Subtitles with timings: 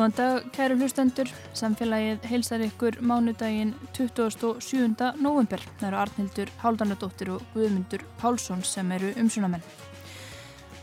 [0.00, 1.28] Góðan dag, kæru hlustendur.
[1.52, 5.10] Samfélagið heilsar ykkur mánudaginn 27.
[5.20, 5.60] november.
[5.76, 9.60] Það eru Arnildur Háldanadóttir og Guðmundur Pálsson sem eru umsunamenn.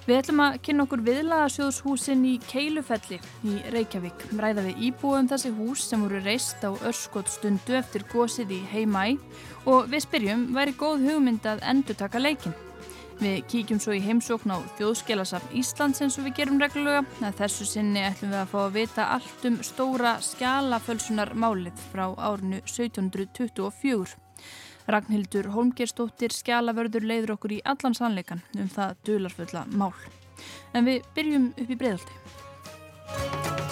[0.06, 4.28] Við ætlum að kynna okkur viðlagasjóðshúsin í Keilufelli í Reykjavík.
[4.38, 9.18] Ræða við íbúum þessi hús sem voru reist á örskot stundu eftir gósið í heimæ
[9.66, 12.54] og við spyrjum væri góð hugmynd að endur taka leikin.
[13.18, 17.02] Við kíkjum svo í heimsókn á þjóðskelasafn Íslands eins og við gerum reglulega.
[17.26, 22.06] Að þessu sinni ætlum við að fá að vita allt um stóra skjalafölsunar málið frá
[22.14, 24.14] árinu 1724.
[24.88, 29.96] Ragnhildur Holmgerstóttir skjalavörður leiður okkur í allan sannleikan um það dularfulla mál.
[30.78, 33.67] En við byrjum upp í breyðaldi.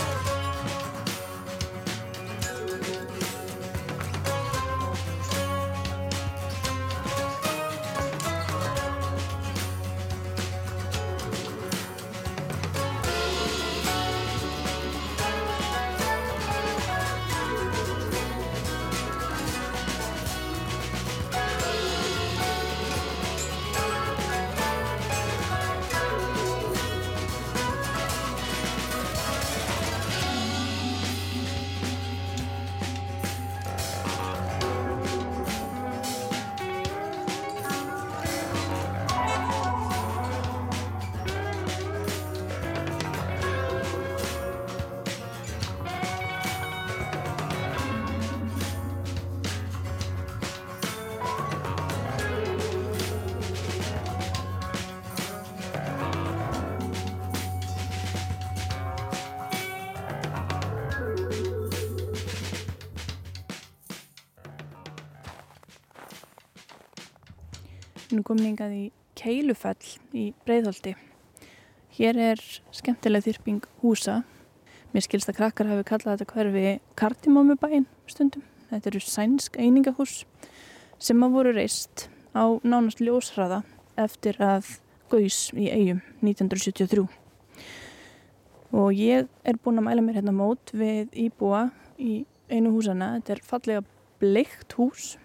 [68.16, 68.84] Nú komin hingað í
[69.20, 70.94] Keilufell í Breiðholti.
[71.98, 74.22] Hér er skemmtileg þyrping húsa.
[74.94, 78.46] Mér skilst að krakkar hafi kallað þetta hverfi Kardimómubæin stundum.
[78.70, 80.14] Þetta eru sænsk einingahús
[80.96, 83.66] sem að voru reist á nánast ljóshraða
[84.00, 84.72] eftir að
[85.12, 87.04] gaus í eigum 1973.
[88.80, 91.68] Og ég er búin að mæla mér hérna mót við íbúa
[92.00, 93.18] í einu húsana.
[93.20, 93.86] Þetta er fallega
[94.24, 95.18] bleikt hús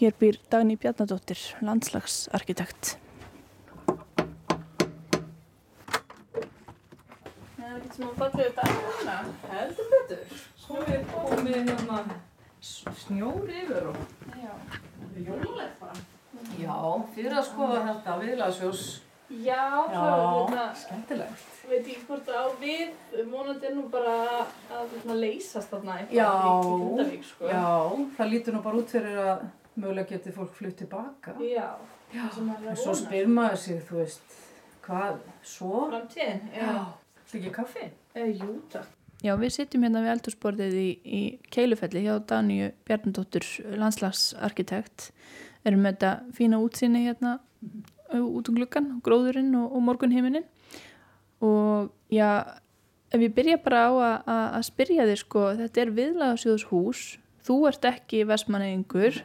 [0.00, 2.94] Hér býr Dagný Bjarnadóttir, landslagsarkitekt.
[7.52, 9.16] Það er ekkert sem að falla við dagina.
[9.50, 10.22] Heldur betur.
[10.62, 11.98] Svo er komið hérna
[12.64, 14.00] snjóri yfir og
[14.40, 14.54] Já.
[15.20, 16.00] jólalegt bara.
[16.56, 16.80] Já,
[17.12, 18.82] fyrir að skoða þetta viðlagsjós.
[19.30, 21.46] Já, Já, það er þetta, skemmtilegt.
[21.68, 22.88] veit ég hvort á við,
[23.28, 24.16] mónandi er nú bara
[24.72, 27.52] að hérna, leysast þarna eitthvað í Grindavík, sko.
[27.52, 27.68] Já,
[28.16, 29.44] það lítur nú bara út fyrir að
[29.76, 31.34] mögulega geti fólk flutt tilbaka.
[31.40, 31.68] Já,
[32.10, 32.24] Já,
[32.70, 34.32] En svo spyr maður sig, þú veist,
[34.82, 35.84] hvað, svo?
[35.92, 36.40] Framtíðin,
[37.30, 37.84] ekki kaffi?
[38.18, 38.88] E, jú, takk.
[39.22, 41.20] Já, við sitjum hérna við eldursportið í, í
[41.52, 43.44] Keilufelli hjá Daníu Bjarnadóttur,
[43.78, 45.10] landslagsarkitekt.
[45.68, 50.46] Erum með þetta fína útsýni hérna uh, út um gluggan, gróðurinn og, og morgunheiminin.
[51.44, 52.30] Og já,
[53.12, 53.92] ef ég byrja bara á
[54.24, 57.04] að- spyrja þér sko, þetta er viðlagasjóðs hús,
[57.46, 59.20] þú ert ekki vestmannegingur,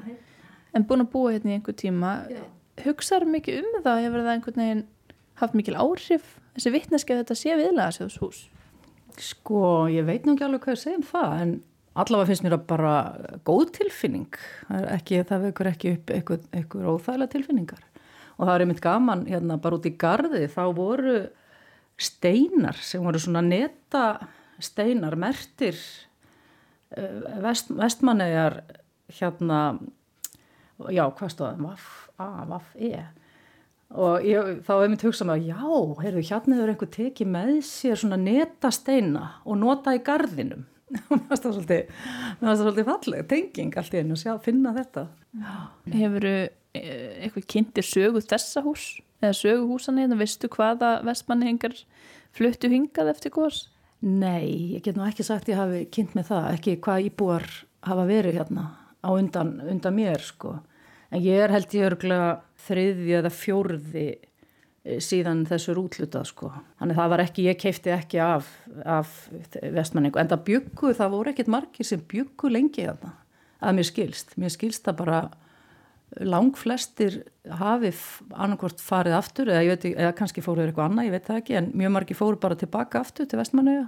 [0.76, 2.16] en búin að búa hérna í einhver tíma.
[2.32, 2.44] Já.
[2.86, 4.84] Hugsaður mikið um það, hefur það einhvern veginn
[5.40, 8.42] haft mikil áhrif, þessi vitneski að þetta sé viðlagasjóðs hús?
[9.22, 11.56] Sko, ég veit nú ekki alveg hvað ég segi um það, en
[11.96, 12.94] allavega finnst mér að bara
[13.48, 14.40] góð tilfinning.
[14.76, 17.84] Er ekki, það vekur ekki upp einhver, einhver óþægilega tilfinningar.
[18.36, 21.20] Og það er einmitt gaman, hérna bara út í gardi, þá voru
[21.96, 24.06] steinar sem voru svona neta
[24.60, 25.80] steinar, mertir,
[26.96, 28.62] eh, vest, vestmannegar,
[29.16, 29.80] hérna,
[30.94, 32.92] já, hvað stóðum, vaff, a, vaff, e.
[33.96, 35.60] Og ég, þá hef mér hugsað með að já,
[36.02, 40.66] heyrðu, hérna hefur einhver tekið með sér svona netasteina og nota í gardinum.
[41.10, 41.94] Mér finnst það svolítið,
[42.42, 45.08] svolítið falleg, tenging allt í einu, sjá, finna þetta.
[45.94, 46.28] Hefur
[46.76, 48.90] eitthvað kynntir sögu þessa hús
[49.24, 51.78] eða sögu húsana hérna, veistu hvaða vestmanningar
[52.36, 53.66] fluttu hingað eftir góðs?
[54.06, 57.48] Nei, ég get nú ekki sagt ég hafi kynnt með það, ekki hvað íbúar
[57.86, 58.68] hafa verið hérna
[59.06, 60.58] á undan, undan mér, sko.
[61.14, 62.32] En ég er held ég örglega
[62.66, 66.52] þriðji eða fjórði eh, síðan þessur útlutað, sko.
[66.82, 68.50] Þannig það var ekki, ég keipti ekki af,
[68.82, 69.14] af
[69.62, 70.20] vestmanningu.
[70.22, 73.16] En það byggu, það voru ekkit margir sem byggu lengi þarna,
[73.62, 74.38] að mér skilst.
[74.42, 75.24] Mér skilst það bara
[76.22, 77.24] langflestir
[77.60, 77.92] hafi
[78.32, 81.70] annarkvort farið aftur eða, veit, eða kannski fóruður eitthvað annað, ég veit það ekki en
[81.76, 83.88] mjög margir fóru bara tilbaka aftur til vestmannuða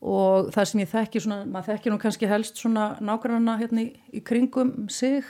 [0.00, 3.88] og það sem ég þekki svona, maður þekki nú kannski helst svona nákvæmna hérna í,
[4.16, 5.26] í kringum sig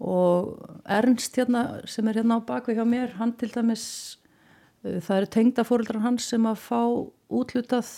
[0.00, 0.56] og
[0.88, 3.84] Ernst hérna sem er hérna á bakvið hjá mér, hann til dæmis
[4.84, 6.82] uh, það eru tengdafóruldrar hans sem að fá
[7.30, 7.88] útlutað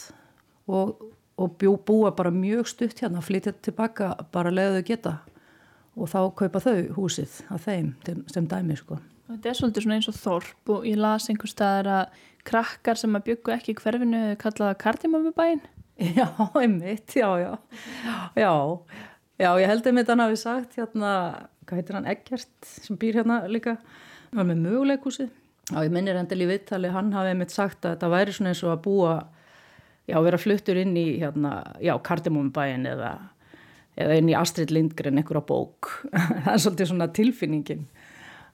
[0.71, 5.17] og, og bjú, búa bara mjög stutt hérna, flytja tilbaka bara leiðu þau geta
[5.93, 7.95] og þá kaupa þau húsið af þeim
[8.31, 9.03] sem dæmi sko.
[9.31, 13.15] Þetta er svolítið svona eins og þorp og ég las einhver staðar að krakkar sem
[13.17, 15.63] að byggu ekki hverfinu kallaða kardimömmubæin
[16.19, 16.27] Já,
[16.59, 17.53] einmitt, já, já.
[18.35, 18.53] Já,
[19.39, 21.13] já, ég held einmitt hann hafi sagt hérna,
[21.69, 25.29] hvað heitir hann, Eggert sem býr hérna líka hann var með möguleikúsi
[25.71, 28.65] Já, ég minnir hendil í vittali, hann hafi einmitt sagt að þetta væri svona eins
[28.67, 29.13] og að búa
[30.11, 33.13] já, vera fluttur inn í hérna, já, kardimömmubæin eða
[34.01, 35.91] eða inn í Astrid Lindgren einhverja bók.
[36.45, 37.83] Það er svolítið svona tilfinningin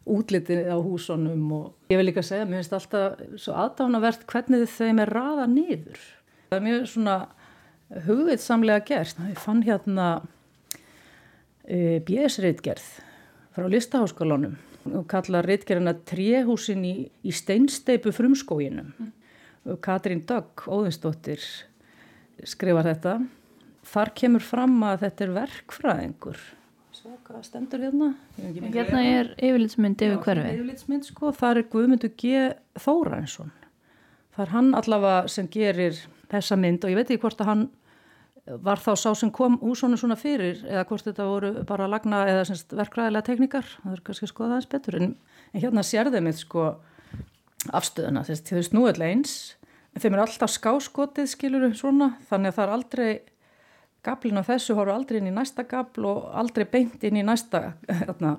[0.09, 5.03] útlitið á húsunum og ég vil líka segja, mér finnst alltaf svo aðdánavert hvernig þeim
[5.05, 6.01] er raða niður.
[6.49, 7.17] Það er mjög svona
[8.07, 9.21] hugvitsamlega gert.
[9.29, 10.09] Ég fann hérna
[11.65, 12.89] e, bjæsreitgerð
[13.57, 14.57] frá listaháskólanum
[14.89, 16.95] og kalla reitgerðina Tréhúsin í,
[17.25, 18.93] í steinsteipu frumskóginum.
[18.97, 19.15] Mm.
[19.85, 21.43] Katrín Dögg, óðinsdóttir
[22.49, 23.19] skrifar þetta.
[23.89, 26.47] Þar kemur fram að þetta er verkfræðingur
[27.09, 28.11] svo hvað stendur hérna.
[28.39, 30.51] Hérna er yfirlitsmynd yfir hverfi.
[30.57, 32.51] yfirlitsmynd sko, þar er Guðmundur G.
[32.79, 33.55] Þóransson
[34.39, 35.97] það er hann allavega sem gerir
[36.31, 37.65] þessa mynd og ég veit ekki hvort að hann
[38.65, 42.45] var þá sá sem kom húsónu svona fyrir eða hvort þetta voru bara lagna eða
[42.49, 43.67] semst, verkræðilega teknikar.
[43.83, 44.97] Það er kannski skoða aðeins betur.
[45.03, 45.11] En,
[45.53, 46.69] en hérna sér þeim eitt sko
[47.77, 48.23] afstöðuna.
[48.25, 49.35] Þess, þau snúðlega eins
[49.93, 52.15] en þeim er alltaf skáskotið skiluru svona.
[52.31, 53.11] Þannig að það er aldrei
[54.07, 57.75] gablin á þessu horfa aldrei inn í næsta gabl og aldrei beint inn í næsta
[57.89, 58.35] þarna,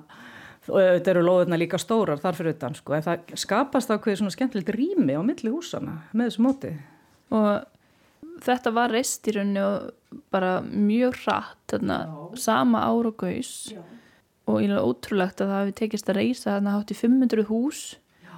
[0.70, 2.96] og þetta eru loðurna líka stórar þar fyrir utan sko.
[2.96, 6.72] En það skapast ákveði svona skemmtilegt rými á milli húsana með þessu móti.
[7.36, 7.50] Og
[8.44, 12.02] þetta var reist í rauninu og bara mjög hratt þarna,
[12.40, 13.54] sama ára gaus.
[13.74, 13.82] Já.
[14.50, 17.82] og ég er ótrúlegt að það hefði tekist að reysa þarna hátt í 500 hús.
[18.24, 18.32] Já.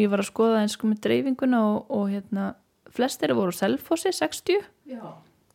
[0.00, 2.54] ég var að skoða eins sko með dreifinguna og, og hérna
[2.90, 5.02] flestir voru selfossi 60 Já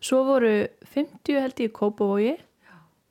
[0.06, 0.54] svo voru
[0.94, 2.36] 50 held ég í Kópavogi.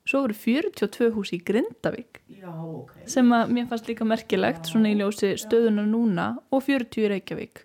[0.05, 3.07] Svo voru 42 hús í Grindavík Já, okay.
[3.09, 7.07] sem að mér fannst líka merkilegt Já, svona í ljósi stöðuna núna og 40 í
[7.15, 7.63] Reykjavík.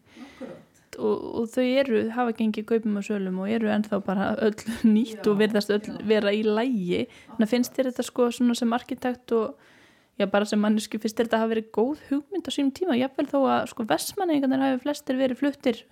[0.99, 4.55] Og, og þau eru, hafa gengið kaupum og sölum og eru ennþá bara öll
[4.95, 7.03] nýtt Já, og verðast öll vera í lægi.
[7.33, 9.67] Þannig að finnst þér þetta sko svona sem arkitekt og
[10.19, 13.27] já bara sem mannesku finnst þér þetta hafa verið góð hugmynd á sínum tíma, jáfnvel
[13.31, 15.83] þó að sko vestmanningarnir hafi flestir verið fluttir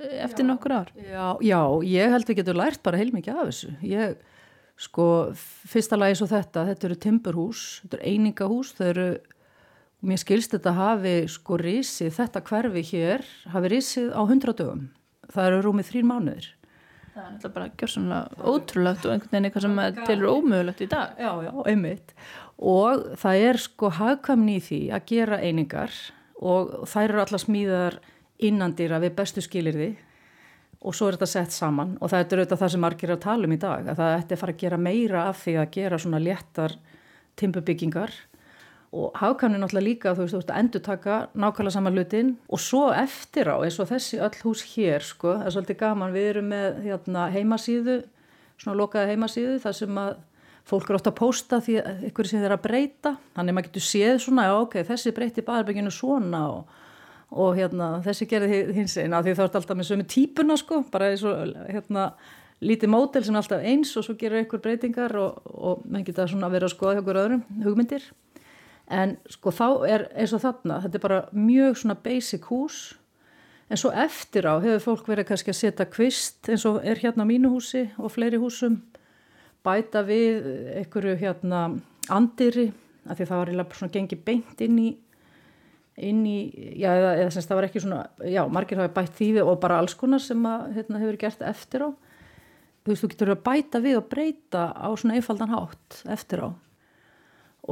[0.00, 0.92] eftir já, nokkur ár?
[0.96, 3.74] Já, já, ég held við getum lært bara heilmikið af þessu.
[3.86, 4.16] Ég,
[4.80, 5.06] sko,
[5.72, 9.06] fyrsta lagi svo þetta þetta eru timburhús, þetta eru einingahús þau eru,
[10.02, 14.88] mér skilst þetta hafi sko risið, þetta hverfi hér hafi risið á hundra dögum.
[15.32, 16.50] Það eru rúmið þrín mánuðir.
[17.12, 21.18] Það er náttúrulega bara gjörsanlega ótrúlegt og einhvern veginn eitthvað sem tilur ómögulegt í dag.
[21.20, 22.14] Já, já, einmitt.
[22.56, 25.98] Og það er sko hagkamni í því að gera einingar
[26.40, 27.98] og þær eru alltaf smíðar
[28.48, 29.92] innandýra við bestu skilirði
[30.82, 31.94] og svo er þetta sett saman.
[32.00, 34.36] Og það er auðvitað það sem margir að tala um í dag að það ætti
[34.36, 36.76] að fara að gera meira af því að gera svona léttar
[37.38, 38.14] timpubyggingar
[38.92, 42.60] og hafkannu náttúrulega líka þú veist, þú veist að endur taka nákvæmlega saman lutin og
[42.60, 46.28] svo eftir á eins og þessi öll hús hér sko, það er svolítið gaman, við
[46.34, 47.96] erum með hérna, heimasíðu,
[48.60, 50.12] svona lokaða heimasíðu þar sem að
[50.68, 53.14] fólk eru ofta að posta því að ykkur sem þeir að breyta.
[53.34, 56.76] Þannig að maður getur séð svona, já ok, þessi breyti baðarbygginu svona og
[57.32, 60.82] og hérna, þessi gerði hins einn að því þá er alltaf með sömu típuna sko,
[60.92, 62.06] bara eins og hérna,
[62.62, 66.28] lítið mótel sem er alltaf eins og svo gerur einhver breytingar og, og menn geta
[66.30, 68.08] svona að vera að skoða hjá okkur öðrum hugmyndir.
[68.92, 72.80] En sko þá er eins og þarna, þetta er bara mjög svona basic hús.
[73.72, 77.24] En svo eftir á hefur fólk verið kannski að setja kvist eins og er hérna
[77.24, 78.82] á mínu húsi og fleiri húsum
[79.62, 80.46] bæta við
[80.82, 81.62] einhverju hérna
[82.12, 82.68] andiri,
[83.06, 84.88] af því það var eiginlega svona gengið beint inn í
[86.00, 86.38] inn í,
[86.80, 89.80] já, eða, eða semst það var ekki svona, já, margir hafi bætt þýði og bara
[89.82, 91.90] alls konar sem að, hérna, hefur gert eftir á.
[92.82, 96.48] Þú veist, þú getur að bæta við og breyta á svona einfaldan hátt eftir á.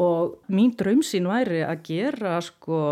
[0.00, 2.82] Og mín draumsín væri að gera sko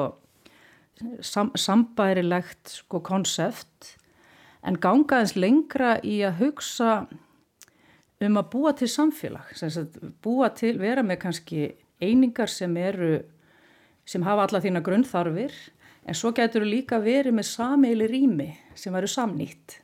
[1.23, 3.95] sam, sambærilegt sko konsept
[4.67, 6.93] en ganga eins lengra í að hugsa
[8.19, 11.69] um að búa til samfélag, semst að búa til, vera með kannski
[12.03, 13.21] einingar sem eru
[14.09, 15.55] sem hafa alla þína grunnþarfir
[16.09, 18.49] en svo getur þú líka verið með sameili rými
[18.79, 19.81] sem veru samnýtt.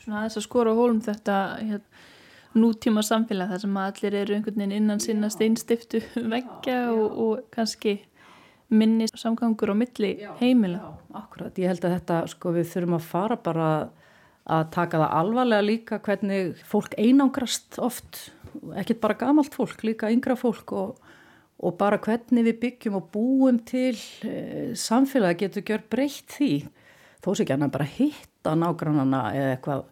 [0.00, 1.82] Svona aðeins að skora hólum þetta hér,
[2.56, 6.00] nútíma samfélag þar sem allir eru einhvern veginn innan sinna steinstiftu
[6.34, 7.98] veggja og, og kannski
[8.72, 10.80] minni samgangur á milli já, heimila.
[10.80, 11.58] Já, akkurat.
[11.60, 13.68] Ég held að þetta sko við þurfum að fara bara
[14.46, 18.30] að taka það alvarlega líka hvernig fólk einangrast oft,
[18.78, 21.05] ekkert bara gamalt fólk, líka yngra fólk og
[21.56, 23.96] og bara hvernig við byggjum og búum til
[24.26, 26.50] e, samfélagi getur gjör breytt því
[27.24, 29.84] þó sé ekki hann bara hitta nágrannana eða eitthvað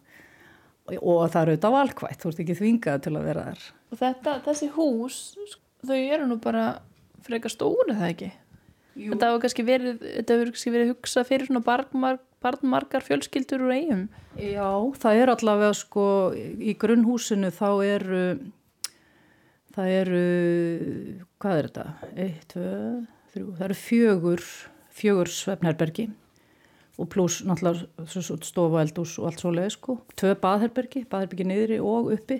[0.85, 3.61] og það eru auðvitað valkvætt, þú ert ekki þvingað til að vera þar.
[3.89, 5.19] Og þetta, þessi hús,
[5.81, 6.65] þau eru nú bara
[7.25, 8.29] frekar stóri það ekki?
[8.95, 9.09] Jú.
[9.11, 14.05] Þetta hefur kannski verið, verið hugsað fyrir svona barnmark, barnmarkar fjölskyldur úr eigum.
[14.37, 14.69] Já,
[15.01, 16.05] það er allavega sko
[16.35, 18.21] í grunnhúsinu þá eru,
[19.75, 20.23] það eru,
[21.43, 21.85] hvað er þetta?
[22.15, 22.71] Eitt, tvö,
[23.33, 24.45] þrjú, það eru fjögur,
[24.95, 26.09] fjögur svefnherbergi
[26.95, 29.97] og pluss náttúrulega stofa eldús og allt svo leið sko.
[30.15, 32.39] Tvö baðherbergi, baðherbergi niðri og uppi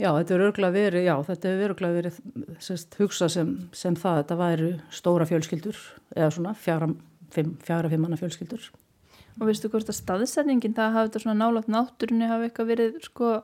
[0.00, 2.18] Já, þetta er örgulega verið, já, þetta er örgulega verið
[2.62, 5.80] sérst, hugsa sem, sem það, þetta væri stóra fjölskyldur
[6.14, 6.88] eða svona fjara,
[7.34, 8.70] fimm, fjara fimmanna fjölskyldur.
[9.40, 13.34] Og veistu hvort að staðsetningin það hafi þetta svona nálátt náttúrunni hafi eitthvað verið sko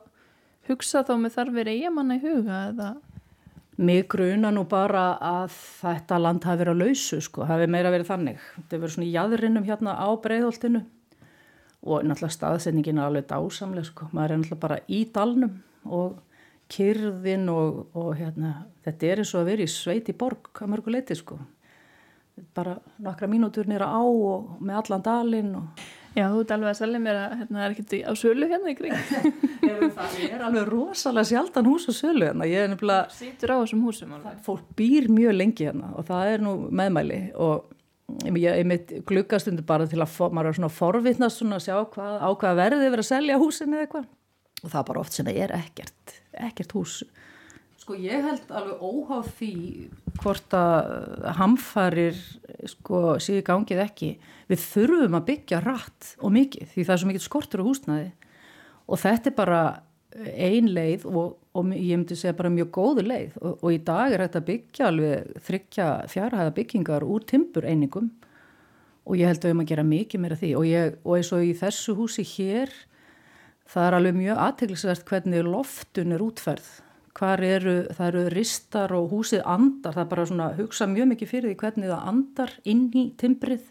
[0.67, 2.89] hugsa þá með þarfir eigamanna í huga eða?
[3.77, 8.09] Mig gruna nú bara að þetta land hafi verið að lausu sko, hafi meira verið
[8.09, 8.45] þannig.
[8.55, 10.81] Þetta verið svona í jæðurinnum hérna á breyðholtinu
[11.87, 16.17] og náttúrulega staðsetningin er alveg dásamlega sko, maður er náttúrulega bara í dalnum og
[16.73, 20.73] kyrðin og, og hérna, þetta er eins og að vera í sveit í borg að
[20.73, 21.37] mörgu leiti sko
[22.53, 25.85] bara nokkra mínútur nýra á og með allan dalinn og...
[26.17, 28.77] Já, þú ert alveg að selja mér að hérna er ekkert á sölu hérna í
[28.77, 28.93] kring.
[29.97, 32.47] Það er alveg rosalega sjaldan hús á sölu hérna.
[32.49, 34.39] Ég er nefnilega Sýtur á þessum húsum alveg.
[34.47, 37.73] Fólk býr mjög lengi hérna og það er nú meðmæli og
[38.33, 42.13] ég mitt glukastundu bara til að for, maður er svona forvittnast svona að sjá hvað,
[42.23, 44.09] á hvað verði verið að selja húsin eða eitthvað.
[44.63, 47.01] Og það er bara oft sem það er ekkert ekkert hús
[47.87, 49.51] Sko ég held alveg óháð því
[50.19, 52.17] hvort að hamfarir
[52.67, 54.09] sko síði gangið ekki.
[54.51, 58.09] Við þurfum að byggja rætt og mikið því það er svo mikið skortur á húsnaði
[58.91, 59.59] og þetta er bara
[60.33, 63.37] ein leið og, og ég myndi segja bara mjög góðu leið.
[63.39, 68.09] Og, og í dag er þetta byggja alveg þryggja fjárhæða byggingar úr timpur einingum
[69.07, 70.49] og ég held að við erum að gera mikið meira því.
[70.59, 72.75] Og, ég, og eins og í þessu húsi hér
[73.63, 76.67] það er alveg mjög aðteglisvert hvernig loftun er útferð
[77.17, 81.31] hvar eru, það eru ristar og húsið andar, það er bara svona hugsa mjög mikið
[81.31, 83.65] fyrir því hvernig það andar inn í timbrið.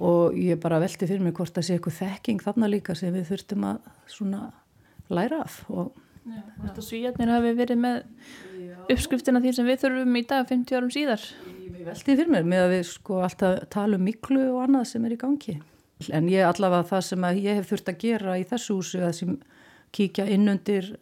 [0.00, 3.26] Og ég bara velti fyrir mig hvort það sé eitthvað þekking þarna líka sem við
[3.32, 4.46] þurftum að svona
[5.12, 5.90] læra af og
[6.20, 8.00] Já, Þetta svíjarnir hafi verið með
[8.92, 11.22] uppskriftina því sem við þurfum í dag 50 árum síðar.
[11.48, 15.06] Ég velti fyrir mér með að við sko alltaf tala um miklu og annað sem
[15.08, 15.56] er í gangi.
[16.12, 19.32] En ég allavega það sem ég hef þurft að gera í þessu húsu að sem
[19.96, 20.92] kíkja innundir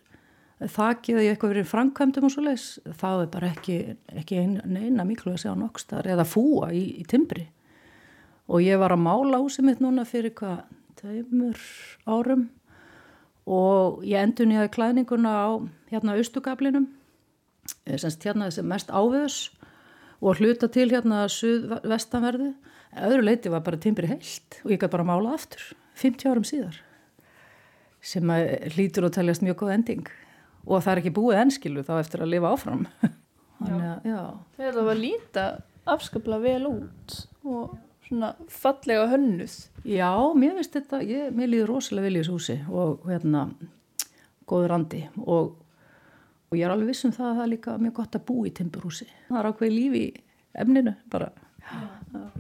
[0.59, 2.67] þakið í eitthvað verið framkvæmdum og svo leiðs
[2.99, 3.79] það er bara ekki,
[4.19, 7.47] ekki eina miklu að segja nokstar eða fúa í, í timbri.
[8.49, 10.65] Og ég var að mála húsið mitt núna fyrir hvað
[10.99, 11.61] tæmur
[12.09, 12.49] árum.
[13.49, 15.49] Og ég endur nýjaði klæðninguna á
[15.93, 16.89] hérna austugablinum
[17.87, 19.39] eh, semst hérna þessi mest áviðus
[20.19, 21.27] og hluta til hérna
[21.87, 22.53] vestanverðu
[22.99, 25.63] öðru leiti var bara timbri heilt og ég gæti bara mála aftur
[26.01, 26.81] 50 árum síðar
[28.03, 28.31] sem
[28.75, 30.11] hlýtur og taljast mjög góð ending
[30.67, 32.87] og það er ekki búið enskilu þá eftir að lifa áfram.
[33.59, 34.23] Þannig að, já.
[34.57, 35.45] Það er að líta
[35.89, 37.17] afskapla vel út
[37.49, 37.77] og
[38.09, 39.57] svona fallega hönnuð.
[39.89, 43.49] Já, mér finnst þetta ég, mér líður rosalega vel í þessu húsi og hérna,
[44.49, 45.59] góður andi og,
[46.49, 48.55] og ég er alveg vissum það að það er líka mjög gott að bú í
[48.55, 49.09] timburhúsi.
[49.29, 50.09] Það er ákveð lífi í
[50.65, 51.31] efninu bara.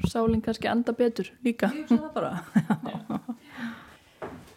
[0.08, 1.72] Sálinn kannski anda betur líka.
[1.74, 2.32] Ég finnst það bara.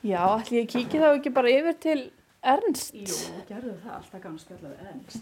[0.01, 1.99] Já, allir ég kíkja þá ekki bara yfir til
[2.41, 3.05] Ernst Jú,
[3.45, 5.21] gerðu það alltaf gana spjallaði Ernst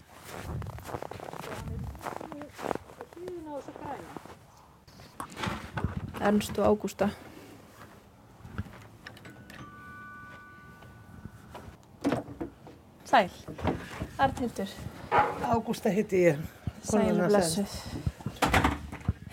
[6.30, 7.10] Ernst og Ágústa
[13.04, 13.28] Sæl
[14.16, 14.72] Artildur
[15.44, 16.40] Ágústa hitti ég
[16.88, 17.76] Sæl og blessuð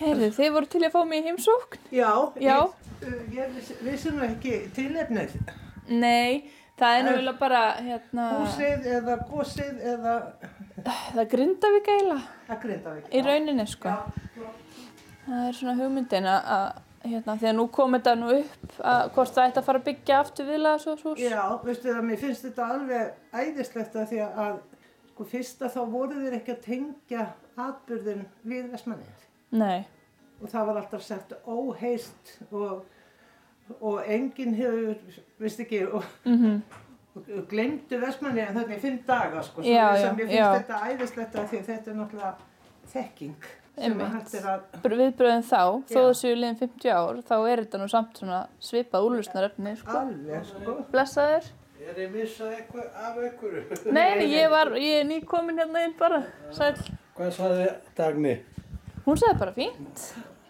[0.02, 1.78] Herðu, þið voru til að fá mig í heimsókn?
[1.94, 2.10] Já,
[2.42, 2.66] Já.
[3.06, 5.32] ég, ég vissi nú ekki tilefnið.
[5.88, 10.16] Nei, það er náttúrulega bara hérna, Húsið eða gósið eða
[10.86, 13.06] það er Grindavík eiginlega að Grindavík.
[13.12, 13.94] í rauninni sko.
[15.26, 16.66] Það er svona hugmyndin að,
[17.06, 19.86] hérna, því að nú kom þetta nú upp að hvort það ætti að fara að
[19.88, 21.14] byggja aftur viðlega svo svo.
[21.18, 24.56] Já, veistu það, mér finnst þetta alveg æðislegt að því að
[25.10, 27.26] sko fyrsta þá voru þeir ekki að tengja
[27.66, 29.26] atbyrðin við Vestmannið.
[29.56, 29.86] Nei,
[30.36, 32.82] Og það var alltaf sagt óheist og,
[33.80, 34.96] og enginn hefur,
[35.42, 36.58] veist ekki, og, mhm,
[37.16, 39.62] og glemdu Vestmannið en í fimm daga sko.
[39.62, 40.48] Já, já, að mér finnst já.
[40.58, 42.34] þetta æðislegt að því þetta er náttúrulega
[42.92, 47.62] þekking sem að hægt er að viðbröðin þá, þó séu liðin 50 ár, þá er
[47.64, 49.96] þetta nú samt svona svipað úrlustnarefni sko.
[50.00, 50.76] alveg sko.
[50.92, 51.50] Blessaður.
[51.86, 53.92] Er ég missað eitthvað af einhverju?
[53.92, 56.22] Nei, nei, ég var, ég er nýkomin hérna inn bara,
[56.56, 56.72] sæl.
[57.16, 57.68] Hvað saði
[57.98, 58.32] Dagni?
[59.04, 60.06] Hún sagði bara fínt,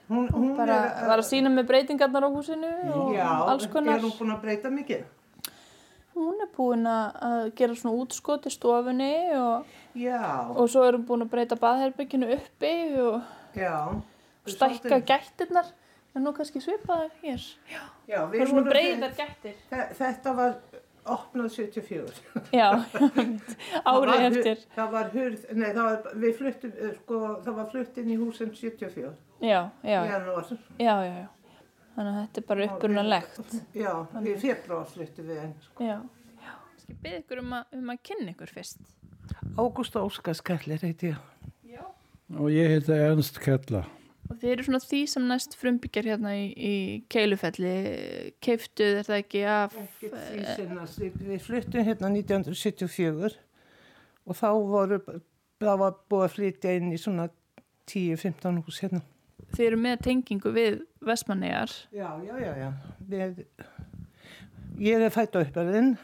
[0.08, 3.96] Hún, hún bara er, var að sína með breytingarnar á húsinu og já, alls konar.
[3.98, 5.04] er hún búin að breyta mikið?
[6.16, 10.96] hún er búin að að gera svona útskot í stofunni og, Já, og svo er
[10.96, 12.70] hún búin að breyta baðherbygginu uppi
[13.02, 13.20] og
[13.56, 13.74] já.
[14.46, 15.72] stækka gættirnar.
[16.16, 17.42] En nú kannski svipaði hér.
[17.68, 19.52] Já, Já, vorum- breyðar gættir.
[19.68, 20.54] Þe- Þetta var
[21.14, 22.18] opnað 74.
[22.54, 22.66] Já,
[23.92, 24.66] árið eftir.
[24.74, 28.18] Það var hurð, nei, það var, við fluttum, eh, sko, það var flutt inn í
[28.20, 29.14] húsum 74.
[29.44, 30.20] Já, já, já,
[30.80, 31.26] já, já.
[31.96, 33.56] Þannig að þetta er bara upprunalegt.
[33.76, 35.54] Já, í februar fluttum við inn.
[35.80, 35.96] Já,
[36.44, 36.54] já.
[36.82, 38.82] Skal byrja ykkur um að, um að kynna ykkur fyrst.
[39.56, 41.52] Ágústa Óskarskellir heiti ég.
[41.72, 41.84] Já.
[42.36, 43.86] Og ég heiti Ernst Kella.
[44.26, 46.74] Og þið eru svona því sem næst frumbyggjar hérna í, í
[47.12, 47.74] Keilufelli,
[48.42, 51.00] keiftuð er það ekki af, Ekki því sinnast.
[51.02, 53.36] Við, við fluttum hérna 1974
[54.26, 55.00] og þá voru,
[55.62, 57.28] það var búið að flytja inn í svona
[57.86, 59.02] 10-15 hús hérna.
[59.54, 61.72] þið eru með tengingu við Vestmannegar.
[61.94, 62.70] Já, já, já, já.
[63.06, 63.44] Við,
[64.82, 65.94] ég er fætt á uppöðin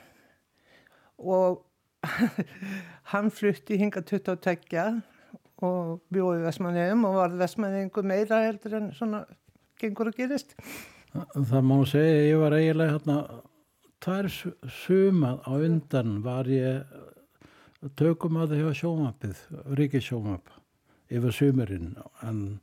[1.19, 1.65] og
[3.13, 5.12] hann flutti hinga 22 og
[6.13, 9.23] bjóði Vestmannegjum og var Vestmannegjum meira heldur en svona
[9.81, 10.55] gengur og gerist.
[11.13, 13.17] Það má segja, ég var eiginlega hérna,
[14.03, 16.85] tvær su- sumar á undan var ég
[17.99, 19.41] tökum að það hjá sjómapið,
[19.79, 20.53] ríkisjómap,
[21.11, 21.97] yfir sumarinn.
[22.23, 22.61] En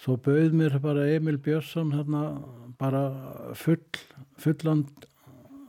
[0.00, 2.22] svo bauð mér bara Emil Björnsson hérna
[2.78, 3.04] bara
[3.54, 3.82] full,
[4.38, 4.88] fulland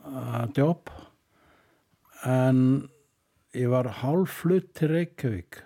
[0.05, 0.89] að jobb.
[2.25, 2.89] En
[3.53, 5.59] ég var hálfflutt til Reykjavík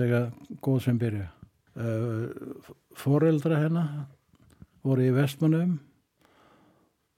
[0.00, 0.30] þegar
[0.64, 1.28] góð sem byrja.
[1.80, 2.26] Uh,
[2.98, 3.92] foreldra hennar
[4.84, 5.78] voru í Vestmannum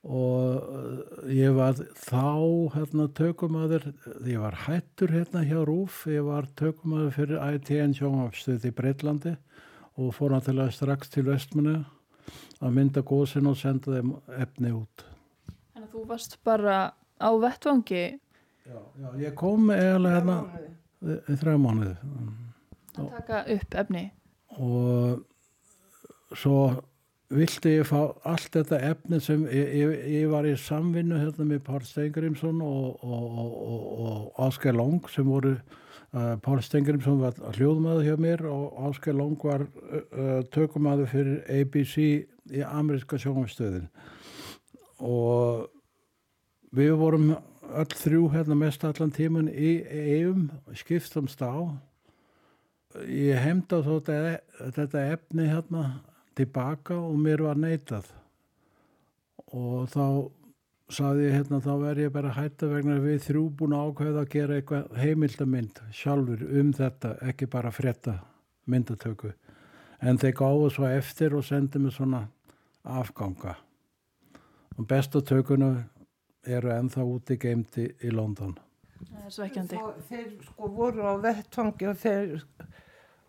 [0.03, 3.87] og ég var þá hérna tökumadur,
[4.27, 9.37] ég var hættur hérna hjá Rúf, ég var tökumadur fyrir ITN sjónvapstöð í Breitlandi
[9.95, 11.77] og fór náttúrulega strax til Vestmannu
[12.63, 15.07] að mynda góðsinn og senda þeim efni út.
[15.71, 16.77] Þannig að þú varst bara
[17.23, 18.05] á vettvangi
[18.63, 20.35] Já, já ég kom eiginlega hérna
[21.03, 21.95] í þrjá mánuði.
[22.97, 24.03] Að taka upp efni.
[24.57, 25.23] og
[26.37, 26.57] svo
[27.33, 31.63] vildi ég fá allt þetta efni sem ég, ég, ég var í samvinnu hérna með
[31.65, 37.37] Pál Steingrimsson og, og, og, og, og Ásker Long sem voru uh, Pál Steingrimsson var
[37.57, 41.95] hljóðmaður hjá mér og Ásker Long var uh, tökumadur fyrir ABC
[42.53, 43.87] í ameríska sjónumstöðin
[45.03, 45.69] og
[46.75, 47.33] við vorum
[47.73, 51.71] öll þrjú hérna mest allan tíman í eigum skiptumst á
[53.09, 55.83] ég heimda þó þetta, efni hérna
[56.37, 58.07] tilbaka og mér var neitað.
[59.53, 60.05] Og þá
[60.93, 64.31] saði ég hérna þá verð ég bara hætta vegna við þrjú búin að ákveða að
[64.33, 68.17] gera eitthvað heimildamind sjálfur um þetta ekki bara frétta
[68.69, 69.33] myndatöku.
[70.03, 72.25] En þeir gáðu svo eftir og sendi mig svona
[72.83, 73.55] afganga.
[74.77, 75.73] Og bestatökunu
[76.43, 78.57] eru ennþá úti geimti í London.
[78.57, 78.72] er.
[79.33, 82.43] Þeir, þeir sko voru á vettfangi og þeir,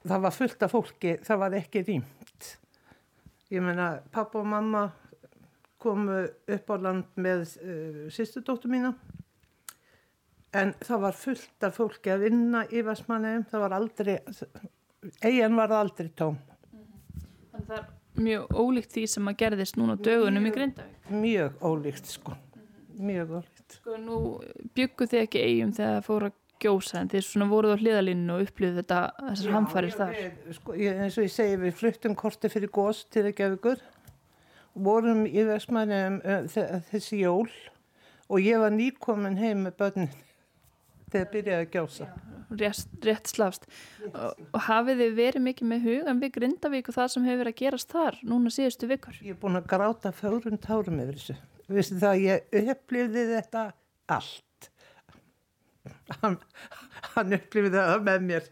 [0.05, 2.51] það var fullt af fólki, það var ekki rýmt.
[3.53, 4.87] Ég meina, pappa og mamma
[5.85, 8.95] komu upp á land með uh, sýstudóttu mína
[10.55, 14.15] en það var fullt af fólki að vinna í Vestmanneum, það var aldrei,
[15.25, 16.39] eigin var aldrei tóm.
[17.53, 21.11] Þannig að það er mjög ólíkt því sem að gerðist núna dögunum í Grindavík.
[21.25, 22.37] Mjög ólíkt sko,
[22.95, 23.54] mjög ólíkt.
[23.75, 24.19] Sko nú
[24.77, 28.37] byggu þið ekki eigum þegar það fór að gjósa en þið svona voruð á hliðalínu
[28.37, 30.21] og upplýðu þetta þessar hamfærir þar.
[30.57, 33.83] Sko, ég, eins og ég segi, við fluttum korti fyrir gós til ekki af ykkur
[34.75, 36.21] vorum í Vestmannum
[36.91, 37.49] þessi jól
[38.27, 40.15] og ég var nýkomin heim með börnin
[41.13, 42.09] þegar byrjaði að gjósa.
[42.55, 43.65] Rétt, rétt slafst.
[44.13, 47.55] Og, og hafið þið verið mikið með hugan við Grindavík og það sem hefur verið
[47.55, 49.17] að gerast þar núna síðustu vikur?
[49.25, 51.37] Ég er búin að gráta fjórum tárum yfir þessu.
[51.72, 53.64] Vistu það, ég upplifði þetta
[54.12, 54.68] allt.
[56.20, 56.37] Hann,
[57.14, 58.48] hann upplifði það með mér.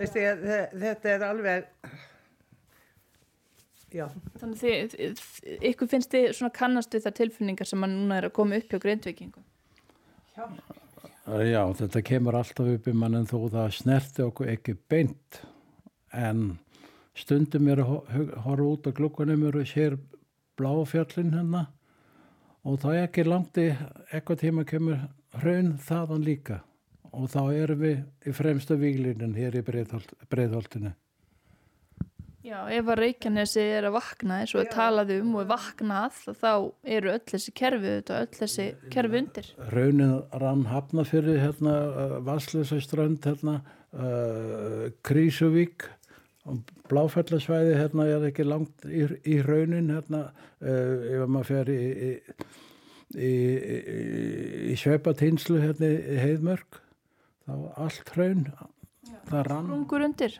[0.00, 0.44] Vistu, ég,
[0.76, 1.68] þetta er alveg,
[3.92, 4.06] já.
[4.40, 5.22] Þannig þið, þið,
[5.70, 8.72] ykkur finnst þið svona kannast við þar tilfinningar sem að núna er að koma upp
[8.72, 9.46] hjá Grindvíkingum?
[10.36, 15.40] Já, þetta kemur alltaf upp í mann en þó það snerti okkur ekki beint
[16.16, 16.58] en
[17.16, 17.96] stundum er að
[18.44, 19.96] horfa út á glukkanum og sér
[20.60, 21.66] bláfjallin hérna
[22.66, 23.68] og það er ekki langt í
[24.10, 25.02] eitthvað tíma kemur
[25.38, 26.60] hraun þaðan líka
[27.16, 30.92] og þá erum við í fremsta víglinin hér í Breiðholt, Breiðholtinu.
[32.46, 36.18] Já, ef að Reykjanesi er að vakna eins og er talað um og er vaknað
[36.38, 36.50] þá
[36.96, 39.48] eru öll þessi kerfi auðvitað, öll þessi kerfi undir.
[39.74, 41.74] Raunin rann hafna fyrir hérna,
[42.26, 43.56] Vasslösa strönd, hérna,
[43.96, 45.88] uh, Krísuvík,
[46.90, 50.20] Bláfellasvæði hérna er ekki langt í, í raunin, hérna,
[50.62, 52.12] uh, ef maður fer í, í,
[53.16, 53.98] í, í,
[54.72, 56.80] í sveipatínslu hérna í heiðmörk
[57.46, 58.46] það var allt hraun
[59.26, 60.34] það rann Sprungur undir.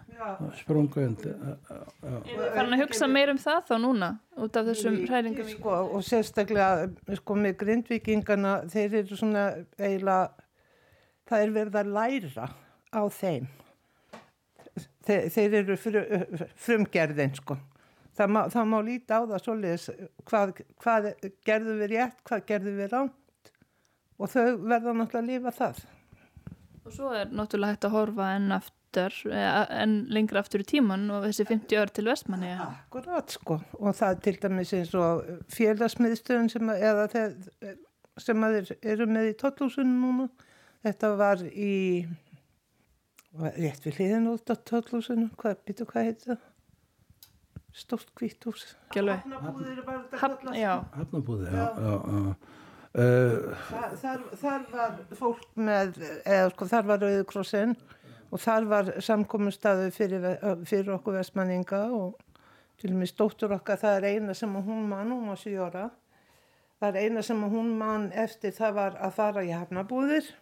[0.61, 4.09] sprungu undir Er þið farin að hugsa meir um það þá núna
[4.47, 5.49] út af þessum hræringum?
[5.51, 9.47] sko, og sérstaklega sko, með grindvikingana þeir eru svona
[9.79, 10.31] eiginlega
[11.27, 12.49] það er verið að læra
[12.95, 13.49] á þeim
[15.07, 16.05] þeir, þeir eru fru,
[16.67, 17.59] frumgerðin sko
[18.17, 19.91] það má, það má líta á það svoleiðis
[20.29, 21.11] hvað, hvað
[21.47, 23.53] gerðum við rétt hvað gerðum við ránt
[24.17, 25.85] og þau verða náttúrulega að lifa það
[26.87, 31.09] Og svo er náttúrulega hægt að horfa enn aftur, eh, enn lengra aftur í tíman
[31.11, 32.53] og þessi 50 ár til vestmanni.
[32.63, 36.71] Akkurat sko og það er til dæmis eins og félagsmiðstöðun sem,
[38.23, 40.29] sem að þeir eru með í tollhúsinu núna.
[40.87, 42.07] Þetta var í
[43.57, 46.45] rétt við hliðin út af tollhúsinu, hvað, býtu hvað heit það?
[47.77, 48.09] Stórt.
[48.17, 49.25] Ekki alveg.
[49.27, 50.55] Hafnabúðir var þetta Hafn, kallað.
[50.57, 50.75] já,
[51.45, 52.37] já, já, já.
[52.97, 57.75] Uh, Þar, þar, þar var fólk með, eða sko þar var Rauðkrossin
[58.33, 60.25] og þar var samkominnstaðu fyrir,
[60.65, 62.15] fyrir okkur vestmanninga og
[62.81, 65.85] til og með stóttur okkar það er eina sem hún mann, hún var 7 ára.
[66.81, 70.33] Það er eina sem hún mann eftir það var að fara í hafnabúðir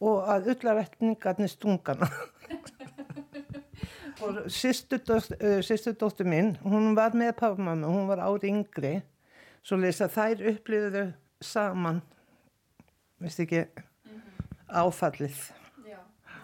[0.00, 2.08] og að ullavetningarnir stungana.
[4.24, 8.94] og sýstu dóttur mín, hún var með pafmamma, hún var ári yngri,
[9.64, 11.04] svo leysa þær upplýðuðu
[11.44, 12.00] saman,
[13.20, 13.66] veist ekki,
[14.66, 15.38] áfallið.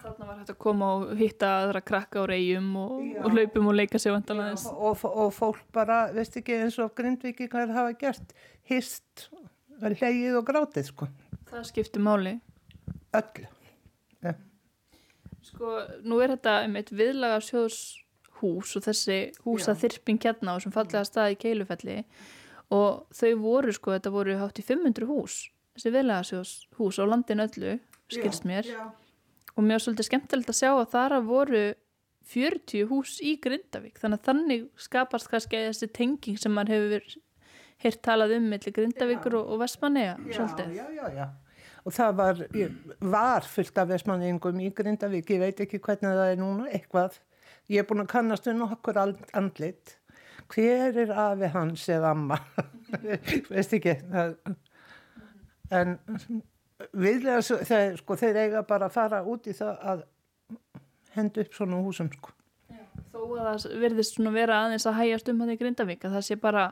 [0.03, 3.77] þarna var hægt að koma og hitta aðra krakka á reyjum og, og hlaupum og
[3.79, 4.71] leika sig vandalega þess.
[4.73, 8.33] og, og fólk bara, veist ekki, eins og grindvikingar hafa gert,
[8.69, 9.29] hist,
[9.79, 11.07] hlegið og grátið, sko,
[11.49, 12.39] Það skiptir máli.
[13.19, 13.47] Öll.
[15.43, 15.73] Sko,
[16.07, 21.03] nú er þetta um eitt viðlaga sjóðshús og þessi húsa þyrping hérna á sem fallega
[21.07, 21.97] stað í Keilufelli
[22.73, 25.35] og þau voru, sko, þetta voru hátt í 500 hús,
[25.75, 27.75] þessi viðlaga sjóðshús á landin öllu,
[28.09, 28.69] skilst mér.
[28.71, 28.83] Já,
[29.53, 31.59] Og mér var svolítið skemmtilegt að sjá að þar að voru
[32.33, 37.17] 40 hús í Grindavík, þannig að þannig skapast kannski þessi tenging sem maður hefur
[37.83, 40.71] heyrt talað um millir Grindavíkur og, og Vestmanneja, svolítið.
[40.79, 41.27] já, já, já.
[41.83, 42.39] Og það var,
[43.13, 47.17] var fullt af vestmanningum í Grindavík, ég veit ekki hvernig það er núna, eitthvað.
[47.71, 49.97] Ég er búin að kannast um nokkur andlit.
[50.51, 52.39] Hver er afi hans eða amma?
[53.51, 53.97] veist ekki.
[55.73, 55.97] En
[56.91, 60.05] viðlega, þeir, sko, þeir eiga bara að fara út í það að
[61.17, 62.33] henda upp svona húsum, sko.
[63.13, 66.25] Þó að það virðist svona vera aðeins að hægjast um hann í Grindavík, að það
[66.27, 66.69] sé bara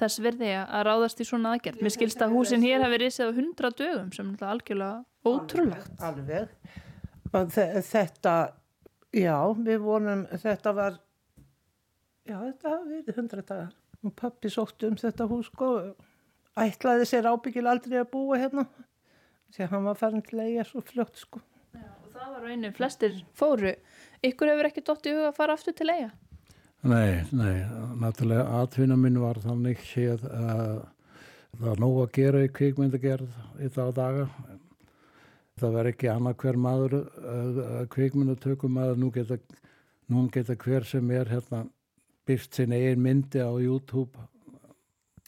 [0.00, 1.82] þess virði að ráðast í svona aðgerð.
[1.84, 5.92] Mér skilst að húsin hér hafi risið á 100 dögum sem er algjörlega ótrúlegt.
[6.08, 6.54] Alveg.
[7.30, 8.34] Þe- Þetta,
[9.14, 10.96] já, við vonum, þetta var,
[12.26, 13.74] já, þetta hafi verið hundra dagar.
[14.04, 15.68] Og pappi sótti um þetta hús, sko,
[16.56, 18.64] ætlaði sér ábyggil aldrei að búa hérna.
[19.58, 21.40] Að hann var farin til að eiga svo fljótt, sko.
[21.74, 23.74] Já, og það var einu, flestir fóru.
[24.24, 26.10] Ykkur hefur ekki dótt í huga að fara aftur til eiga?
[26.80, 27.58] Nei, nei,
[28.00, 30.78] náttúrulega atvinna minn var þannig séð að
[31.50, 34.28] það var nóg að gera í kvikmyndagerð í þá daga.
[35.60, 36.96] Það var ekki annað hver maður
[37.92, 39.36] kvikmyndatökum maður, nú geta,
[40.08, 41.66] nú geta hver sem er hérna
[42.30, 44.24] byrst sin eigin myndi á YouTube.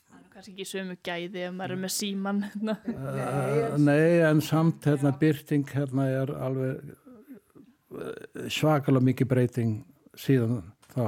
[0.08, 2.44] Það er kannski ekki sömu gæði ef maður er með síman.
[2.48, 2.78] hérna.
[2.88, 6.94] Uh, nei, en samt hérna byrting hérna er alveg
[7.92, 9.82] uh, svakalega mikið breyting
[10.16, 10.62] síðan
[10.94, 11.06] þá.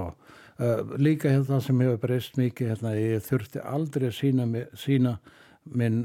[0.55, 4.47] Uh, líka hérna það sem hefur breyst mikið hérna, ég þurfti aldrei að sína,
[4.79, 5.17] sína
[5.65, 6.05] minn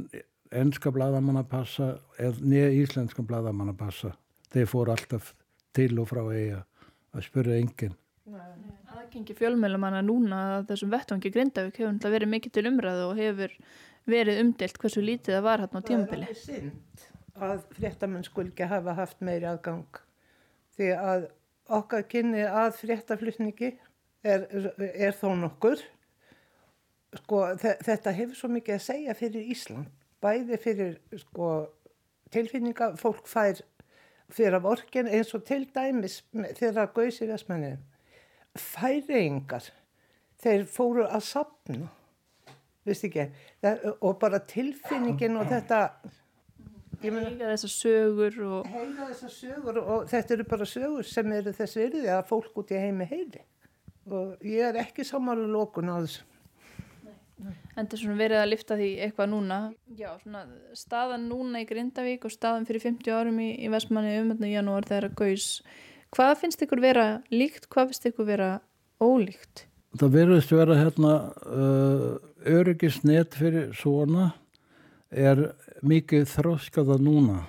[0.50, 4.14] enska bladamann að passa eða neða íslenska bladamann að passa.
[4.50, 5.34] Þeir fóru alltaf
[5.78, 6.64] til og frá eiga
[7.14, 7.96] að spyrja enginn.
[8.90, 13.56] Aðgengi fjölmjölumanna núna að þessum vettvangi Grindavík hefur verið mikið til umræðu og hefur
[14.10, 16.30] verið umdelt hversu lítið það var hérna á tímabili.
[16.30, 17.08] Það er synd
[17.50, 20.02] að fréttamenn skul ekki hafa haft meiri aðgang.
[20.76, 21.28] Því að
[21.70, 23.72] okkar kynni að fréttaflutningi
[24.24, 24.46] er,
[24.94, 25.82] er þó nokkur.
[27.24, 29.88] Sko, þe- þetta hefur svo mikið að segja fyrir Ísland.
[30.22, 31.52] Bæði fyrir sko,
[32.34, 33.62] tilfinninga, fólk fær
[34.30, 37.72] fyrir af orkin eins og til dæmis að gauðs í vestmenni.
[38.60, 39.70] Færingar,
[40.42, 41.88] þeir fóru að sapna
[42.88, 43.26] veist ekki,
[44.02, 45.80] og bara tilfinningin og þetta
[47.04, 51.80] Líka þessar sögur og heyra þessar sögur og þetta eru bara sögur sem eru þess
[51.80, 53.46] virði að fólk út í heimi heyri
[54.10, 56.26] og ég er ekki samála lókun á þessu
[57.80, 59.60] endur svona verið að lifta því eitthvað núna.
[59.98, 60.44] Já, svona
[60.78, 64.54] staðan núna í Grindavík og staðan fyrir 50 árum í, í Vestmanni um þetta í
[64.56, 65.48] janúar þegar að gaus.
[66.16, 68.50] Hvað finnst ykkur vera líkt, hvað finnst ykkur vera
[69.00, 69.66] ólíkt?
[70.00, 71.14] Það verðist vera hérna
[71.46, 72.10] uh,
[72.50, 74.32] öryggisnet fyrir svona
[75.10, 75.50] er
[75.82, 77.40] mikið þróskaða núna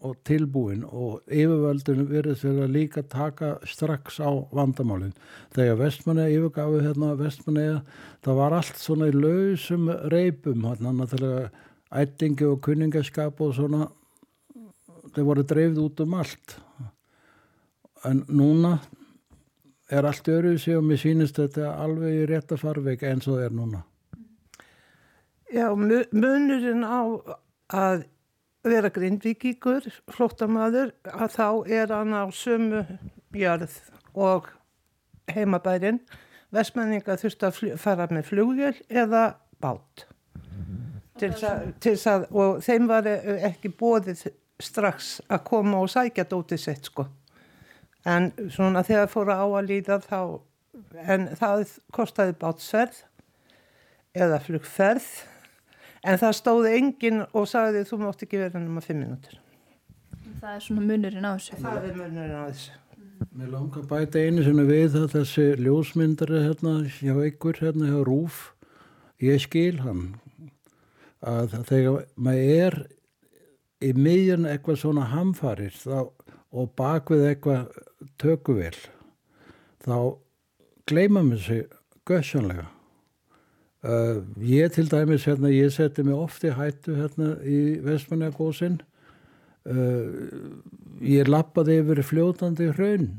[0.00, 5.12] og tilbúin og yfirvöldin verið fyrir að líka taka strax á vandamálinn.
[5.52, 7.82] Þegar vestmanniða yfirgafu hérna vestmanniða,
[8.24, 11.50] það var allt svona í lausum reipum, hérna náttúrulega
[11.90, 13.90] ættingi og kunningaskap og svona,
[15.12, 16.56] þeir voru dreifð út um allt.
[18.08, 18.78] En núna
[19.90, 23.48] er allt öruð sig og mér sýnist þetta alveg í rétta farveik eins og það
[23.50, 23.84] er núna.
[25.50, 27.00] Já, mu- munurinn á
[27.74, 28.04] að
[28.66, 31.46] vera grindvíkíkur, flóttamaður, að þá
[31.80, 32.82] er hann á sömu
[33.34, 33.72] jörð
[34.14, 34.50] og
[35.30, 36.00] heimabærin.
[36.54, 39.24] Vestmenninga þurfti að fara með flugjöl eða
[39.62, 40.04] bát.
[41.20, 44.26] Til að, til að, og þeim var eh, ekki bóðið
[44.60, 47.06] strax að koma og sækja dótið sitt sko.
[48.08, 50.20] En svona þegar fóru á að líða þá,
[51.04, 53.02] en það kostaði bátsverð
[54.16, 55.10] eða flugferð
[56.04, 59.40] en það stóði enginn og sagði þú mátt ekki vera nema fimm minútur.
[60.40, 61.58] Það er svona munurinn á þessu.
[61.60, 62.78] Það er munurinn á þessu.
[63.36, 67.98] Mér langar að bæta einu sinni við að þessi ljósmyndari hérna hjá ykkur hérna hjá
[68.08, 68.38] Rúf
[69.20, 70.06] ég skil hann
[71.20, 72.78] að þegar maður er
[73.84, 76.08] í miðjun eitthvað svona hamfarir þá,
[76.52, 77.68] og bakvið eitthvað
[78.20, 78.76] tökuvel
[79.84, 79.96] þá
[80.88, 81.66] gleyma mér sig
[82.08, 82.66] gössanlega
[83.84, 88.80] uh, ég til dæmis hérna ég seti mig oft í hættu hérna í vestmannjagósin
[89.70, 90.06] uh,
[91.00, 93.10] ég lappaði yfir fljótandi hraun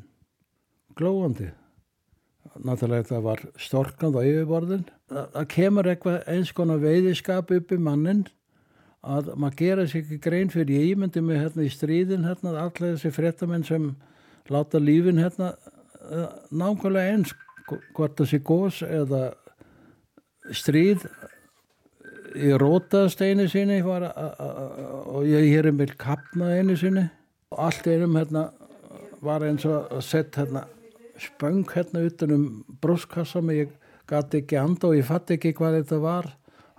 [0.97, 1.49] glóandi.
[2.61, 4.85] Náttúrulega það var storkand á yfirborðin.
[5.11, 8.25] Það, kemur eitthvað eins konar veiðiskap upp í mannin
[9.01, 10.81] að maður gera sér ekki grein fyrir.
[10.81, 13.91] Ég ímyndi mig hérna í stríðin hérna allir þessi fréttamenn sem
[14.51, 17.33] láta lífin hérna uh, nákvæmlega eins
[17.95, 19.31] hvort það sé gós eða
[20.49, 21.05] stríð
[22.37, 24.07] ég rótaðast einu sinni var,
[25.11, 27.05] og ég hér er með kapna einu sinni.
[27.51, 28.47] Og allt einum hérna
[29.21, 30.65] var eins og að setja hérna
[31.21, 32.45] spöng hérna utan um
[32.81, 33.65] brúskassa mig.
[33.65, 33.77] Ég
[34.09, 36.31] gati ekki anda og ég fatt ekki hvað þetta var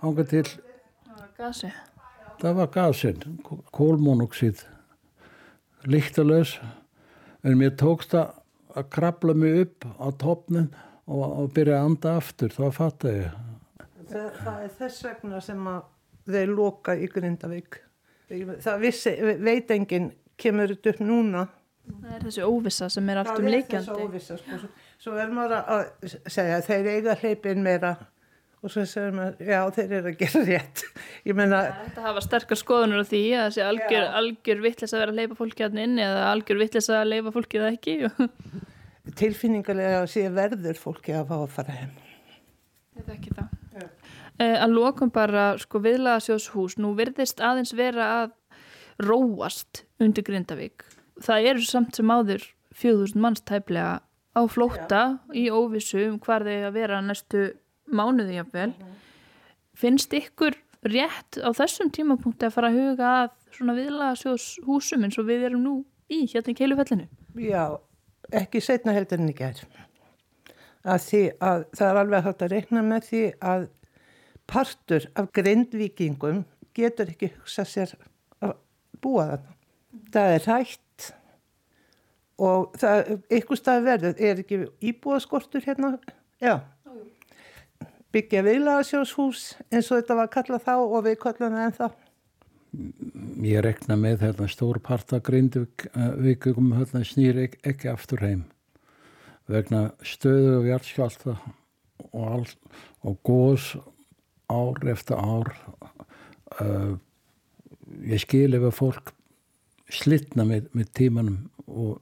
[0.03, 0.45] hanga til
[1.37, 1.71] gasi.
[2.41, 3.39] það var gasinn,
[3.73, 4.65] kólmónoxid
[5.87, 6.57] líktalös
[7.43, 10.69] en mér tókst að að krabla mig upp á topnum
[11.05, 13.52] og, og byrja að anda aftur, þá fatt ég
[14.09, 15.81] Það, það er þess vegna sem að
[16.33, 17.81] þeir loka í Grindavík.
[18.63, 19.13] Það vissi,
[19.43, 21.43] veit enginn kemur þetta upp núna.
[21.83, 23.91] Það er þessi óvissa sem er allt um Það er leikjandi.
[23.91, 24.59] þessi óvissa, sko.
[24.63, 27.93] Svo, svo er maður að segja þeir eiga hleypin meira
[28.63, 30.83] og svo segir maður, já þeir eru að gera rétt.
[31.27, 35.13] Ég meina, Þetta hafa sterkar skoðunur á því að þessi algjör, algjör vittlis að vera
[35.13, 37.97] að leipa fólki hann inn eða algjör vittlis að leipa fólki það ekki.
[39.19, 41.91] tilfinningarlega sé verður fólki að fá að fara heim.
[43.03, 43.49] Ég þekki það.
[43.73, 43.87] Já.
[44.33, 48.31] Uh, að lokum bara sko viðlagasjóðshús, nú virðist aðeins vera að
[49.03, 50.85] róast undir Grindavík.
[51.23, 52.45] Það eru samt sem áður
[52.79, 53.99] 4000 manns tæplega
[54.33, 55.01] á flótta
[55.35, 57.45] í óvissu um hvar þeir að vera næstu
[57.91, 58.71] mánuði jafnvel.
[59.77, 60.55] Finnst ykkur
[60.87, 65.65] rétt á þessum tímapunkti að fara að huga að svona viðlagasjóðshúsum eins og við erum
[65.65, 65.75] nú
[66.09, 67.09] í hérna í keilufellinu?
[67.39, 67.65] Já,
[68.33, 69.61] ekki setna heldur en í gær.
[70.83, 73.67] Að því að það er alveg hægt að reikna með því að
[74.51, 76.43] partur af grindvíkingum
[76.75, 77.93] getur ekki hugsa sér
[78.43, 78.57] að
[79.03, 79.55] búa þarna.
[80.13, 81.09] Það er rætt
[82.43, 85.95] og það, ykkur stað verður, er ekki íbúðaskortur hérna?
[86.43, 86.59] Já.
[88.13, 91.91] Byggja viðlagasjóshús eins og þetta var kallað þá og við kallum það ennþá.
[93.43, 98.43] ég rekna með þetta stór parta grindvikum hérna snýr ekki, ekki aftur heim
[99.51, 101.37] vegna stöðu og hjartskjálta
[102.11, 102.53] og,
[103.03, 103.73] og gós
[104.51, 105.51] ár eftir ár
[106.61, 106.93] uh,
[108.03, 109.13] ég skil ef að fólk
[109.93, 111.99] slitna með, með tímanum og,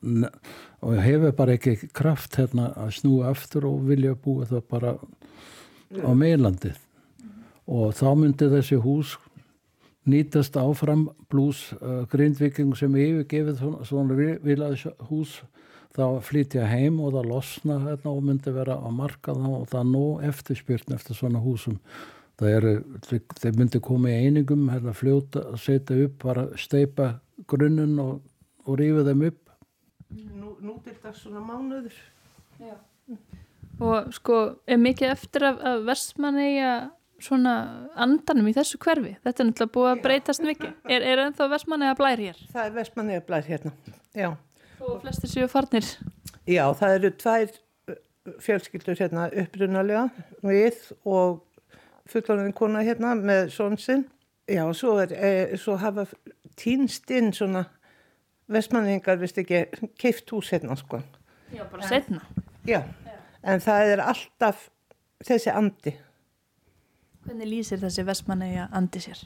[0.81, 4.95] og hefur bara ekki kraft hérna að snúa aftur og vilja búa það bara
[6.01, 6.79] á meilandið
[7.71, 9.17] og þá myndi þessi hús
[10.09, 15.37] nýtast áfram blús uh, grindviking sem yfirgefið svona, svona vilaðs hús
[15.95, 19.91] þá flytja heim og það losna hérna, og myndi vera á markað og það er
[19.91, 21.77] nóg eftirspyrn eftir svona húsum
[22.41, 22.73] það eru,
[23.37, 27.13] þeir myndi koma í einingum hérna fljóta, setja upp bara steipa
[27.49, 28.21] grunninn og,
[28.65, 29.39] og rífa þeim upp
[30.11, 31.93] Nú, nú til það svona mánuður.
[33.81, 36.73] Og sko, er mikið eftir af, af versmanneigja
[37.21, 37.53] svona
[37.95, 39.13] andanum í þessu hverfi?
[39.23, 40.73] Þetta er náttúrulega búið að breytast mikið.
[40.91, 42.41] Er, er ennþá versmanneigja blær hér?
[42.51, 43.73] Það er vestmanniða blær hérna.
[44.17, 44.29] Já.
[44.81, 45.85] Og flestir séu farnir.
[46.49, 47.99] Já, það eru tvær uh,
[48.41, 50.07] fjölskyldur hérna upprunalega
[50.41, 51.43] við og
[52.09, 54.07] fullorðin kona hérna með són sinn
[54.51, 56.05] Já, svo, er, e, svo hafa
[56.59, 57.63] týnst inn svona
[58.51, 59.63] vestmanningar, vist ekki,
[60.01, 60.99] keift hús hérna, sko.
[61.53, 62.19] Já, bara setna.
[62.67, 62.81] Já,
[63.43, 64.67] en það er alltaf
[65.23, 65.95] þessi andi.
[67.23, 69.25] Hvernig lýsir þessi vestmanni að andi sér?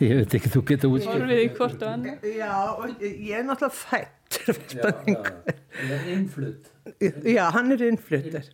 [0.00, 1.24] Ég veit ekki, þú getur útskjöld.
[1.24, 2.24] Horfið í hvort og annar.
[2.30, 5.32] Já, og ég er náttúrulega fættur vestmanningur.
[5.82, 6.72] Ég er innflutt.
[7.26, 8.48] Já, hann er innfluttur.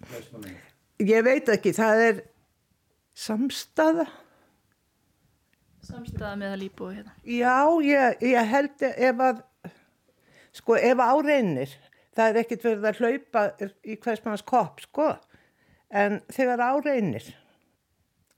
[1.03, 2.21] Ég veit ekki, það er
[3.19, 4.09] samstaða.
[5.83, 7.13] Samstæða með að líbúi hérna.
[7.27, 9.41] Já, ég, ég held ef að,
[10.55, 11.73] sko, ef áreinir,
[12.15, 13.43] það er ekkit verið að hlaupa
[13.83, 15.09] í hvers manns kopp, sko,
[15.91, 17.27] en þegar áreinir,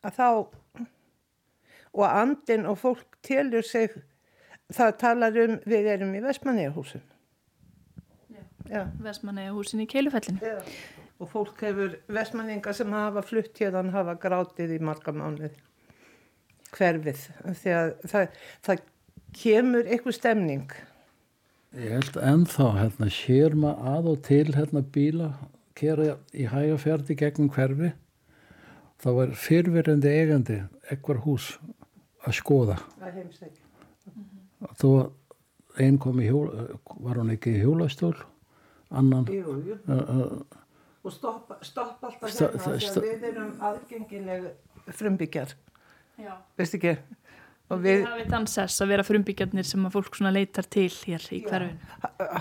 [0.09, 0.29] að þá,
[1.95, 3.91] og andin og fólk telur sig,
[4.75, 7.05] það talar um, við erum í Vestmanniðahúsum.
[8.71, 8.87] Já.
[9.05, 10.41] Vestmanni húsin í Keilufellinu.
[10.41, 10.59] Já.
[11.23, 15.53] Og fólk hefur, Vestmanningar sem hafa flutt hérðan hafa grátið í marga mánuði
[16.75, 17.21] hverfið,
[17.61, 18.81] því að það, það
[19.39, 20.73] kemur einhver stemning.
[21.79, 25.29] Ég held ennþá, hérna, sér maður að og til hérna bíla,
[25.79, 27.93] kera í hægafjörði gegnum hverfi.
[29.03, 30.59] Það var fyrfirandi eigandi,
[30.91, 31.53] ekvar hús
[32.25, 32.77] að skoða.
[32.99, 33.61] Það er heimsæk.
[34.81, 36.47] Þó að einn kom í hjól,
[37.05, 38.15] var hún ekki í hjólastól,
[38.95, 39.79] annan, Jú, jú.
[39.89, 40.61] uh,
[41.05, 44.47] Og stoppa, stoppa alltaf Sto- hérna, að við erum aðgengileg
[44.97, 45.51] frumbyggjar,
[46.17, 46.33] Já.
[46.57, 46.95] veist ekki?
[47.73, 51.23] Og Við við, hafið þann sess að vera frumbyggjarnir sem að fólk leitar til hér
[51.33, 51.79] í hverfinu.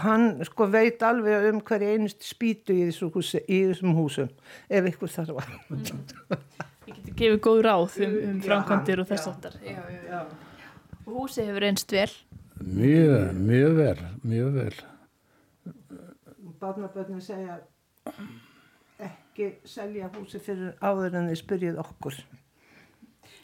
[0.04, 4.30] hann sko veit alveg um hverju einustu spýtu í, þessu húsi, í þessum húsum,
[4.69, 6.38] ef ykkur þarf að.
[6.88, 9.12] Ég geti gefið góð ráð um, um framkvæmdir og já.
[9.13, 9.58] þess aftar.
[11.06, 12.10] Og húsið hefur einst vel.
[12.60, 14.76] mjög, mjög vel, mjög vel.
[16.63, 17.58] Barnaböðnum segja
[19.04, 22.19] ekki selja húsi fyrir áður en þið spyrjið okkur.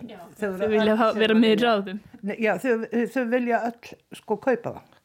[0.07, 0.19] Já.
[0.39, 1.99] Þau Þau vilja hafa- vera með í ráðum.
[2.23, 4.95] Nei, Já, þau, þau vilja öll sko kaupa það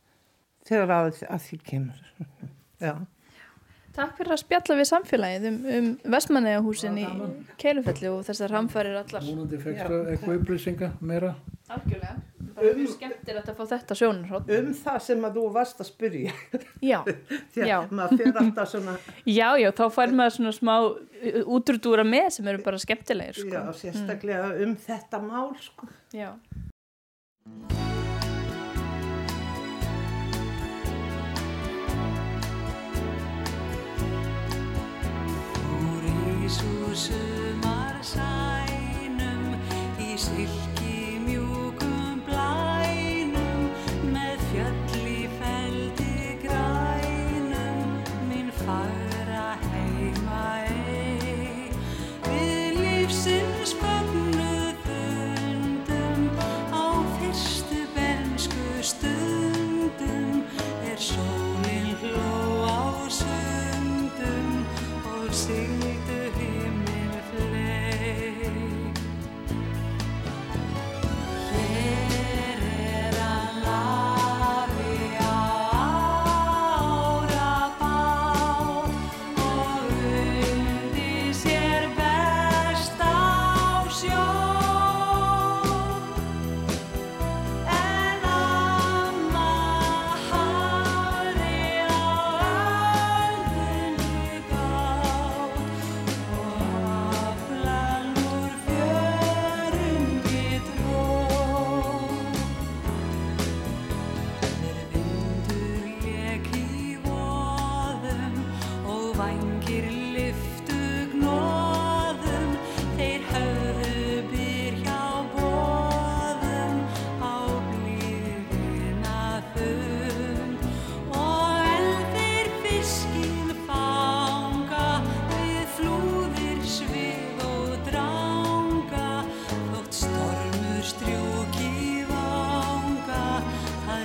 [0.69, 2.05] þegar að, að því kemur.
[2.81, 2.93] Já.
[3.95, 7.05] Takk fyrir að spjalla við samfélagið um, um Vestmanneigahúsin í
[7.63, 9.27] Keilufelli og þessar hamfærir allar.
[9.29, 11.35] Múnandi fegstu eitthvað upplýsinga meira?
[11.71, 12.17] Algjörlega.
[12.55, 14.51] Bara mjög skemmtilegt að fá þetta sjónarhótt.
[14.59, 16.35] Um það sem að þú varst að spyrja.
[16.85, 16.99] Já,
[17.55, 17.77] Því Já.
[17.79, 20.75] að maður fyrir alltaf svona, já, já, þá fær maður svona smá
[21.57, 23.55] útrúdúra með sem eru bara skemmtilegir, sko.
[23.55, 25.91] já, sérstaklega um þetta mál, sko.
[26.15, 26.31] Já.
[36.95, 39.59] Ísúsumar sænum
[39.99, 40.74] í silki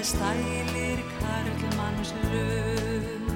[0.09, 3.29] stælir karlmanns lund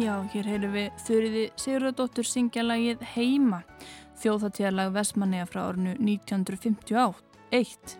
[0.00, 3.60] Já, hér heyrum við Þurriði Sigurðardóttur syngja lagið Heima,
[4.22, 7.96] þjóðhattíðalag Vestmanneja frá árinu 1951.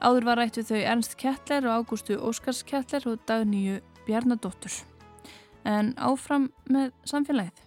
[0.00, 4.72] Áður var rætt við þau Ernst Kettler og Ágústu Óskars Kettler og Dagníu Bjarnadóttur.
[5.68, 7.66] En áfram með samfélagið.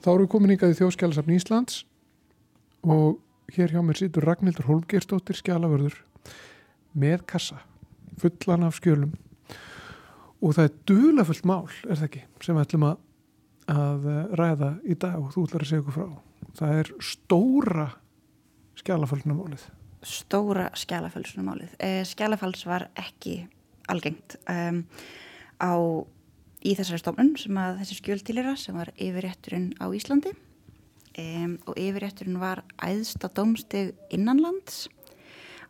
[0.00, 1.82] Þá eru komin hingað í þjóðskjálasafn Íslands
[2.82, 3.20] og
[3.54, 5.98] hér hjá mér situr Ragnhildur Holgersdóttir skjálavörður
[6.96, 7.60] með kassa,
[8.18, 9.12] fullan af skjölum
[10.40, 12.98] og það er dulafullt mál, er það ekki, sem við ætlum að,
[13.74, 16.29] að ræða í dag og þú ætlar að segja okkur frá.
[16.58, 17.86] Það er stóra
[18.80, 19.66] skjálaföldunumálið.
[20.02, 21.74] stóra skjálafölsunumálið.
[21.78, 23.42] Eh, skjálafals var ekki
[23.90, 24.84] algengt um,
[25.60, 25.72] á,
[26.64, 31.76] í þessari stofnun sem að þessi skjöld tilera sem var yfirrétturinn á Íslandi um, og
[31.76, 34.86] yfirrétturinn var æðsta dómstig innanlands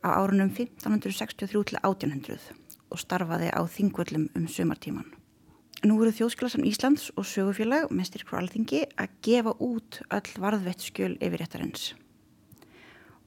[0.05, 2.53] á árunum 1563 til 1800
[2.91, 5.20] og starfaði á þingvöllum um sumartíman.
[5.81, 11.15] Nú eru þjóðskjálasan Íslands og sögufélag með styrkur alþingi að gefa út öll varðveitt skjöl
[11.17, 11.95] yfirréttarins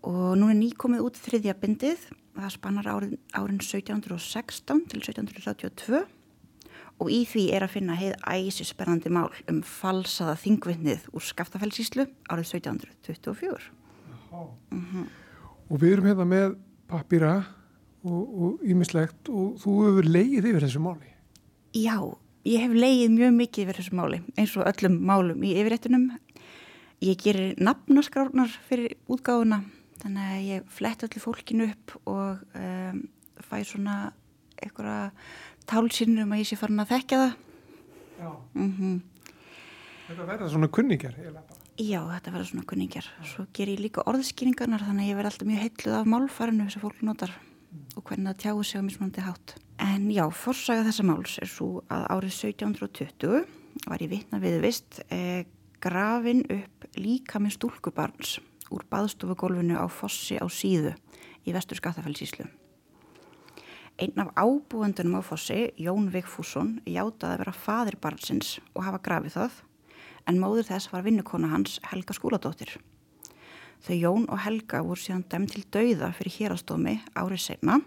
[0.03, 2.01] og nú er nýkomið út þriðja bindið,
[2.35, 6.03] það spannar árin, árin 1716 til 1732
[7.01, 12.05] og í því er að finna heið æsi spennandi mál um falsaða þingvinnið úr skaftafellsíslu
[12.29, 13.71] árið 1724.
[14.33, 16.57] Og við erum hérna með
[16.91, 17.33] pappýra
[18.03, 21.13] og ímislegt og, og þú hefur leið yfir þessu máli.
[21.73, 21.97] Já,
[22.47, 26.09] ég hef leið mjög mikið yfir þessu máli eins og öllum málum í yfirréttunum.
[27.03, 29.63] Ég gerir nafnaskránar fyrir útgáfuna
[30.01, 33.01] þannig að ég flett öllu fólkinu upp og um,
[33.43, 33.97] fæ svona
[34.63, 35.11] einhverja
[35.69, 37.33] tálsinn um að ég sé farin að þekka það.
[38.19, 38.29] Já.
[38.59, 39.01] Mm
[40.03, 41.13] Þetta verða svona kunningar.
[41.79, 43.05] Já, þetta verður svona kunningjar.
[43.25, 46.83] Svo ger ég líka orðskýringarnar þannig að ég verð alltaf mjög heitluð af málfarinu sem
[46.83, 47.31] fólk notar
[47.97, 49.55] og hvernig það tjáu sig á mismunandi hátt.
[49.81, 53.43] En já, forsaga þessa máls er svo að árið 1720
[53.89, 55.45] var ég vitna við vist eh,
[55.83, 58.37] grafin upp líka með stúlkubarns
[58.73, 60.93] úr baðstofugólfinu á Fossi á síðu
[61.43, 62.47] í vestur Skaftafellsíslu.
[64.01, 69.35] Einn af ábúendunum á Fossi, Jón Vigfússon, játaði að vera fadir barnsins og hafa grafið
[69.37, 69.59] það,
[70.29, 72.79] en móður þess var vinnukona hans Helga Skúladóttir.
[73.83, 77.81] Þau Jón og Helga voru síðan dæm til dauða fyrir hérastómi árið seinna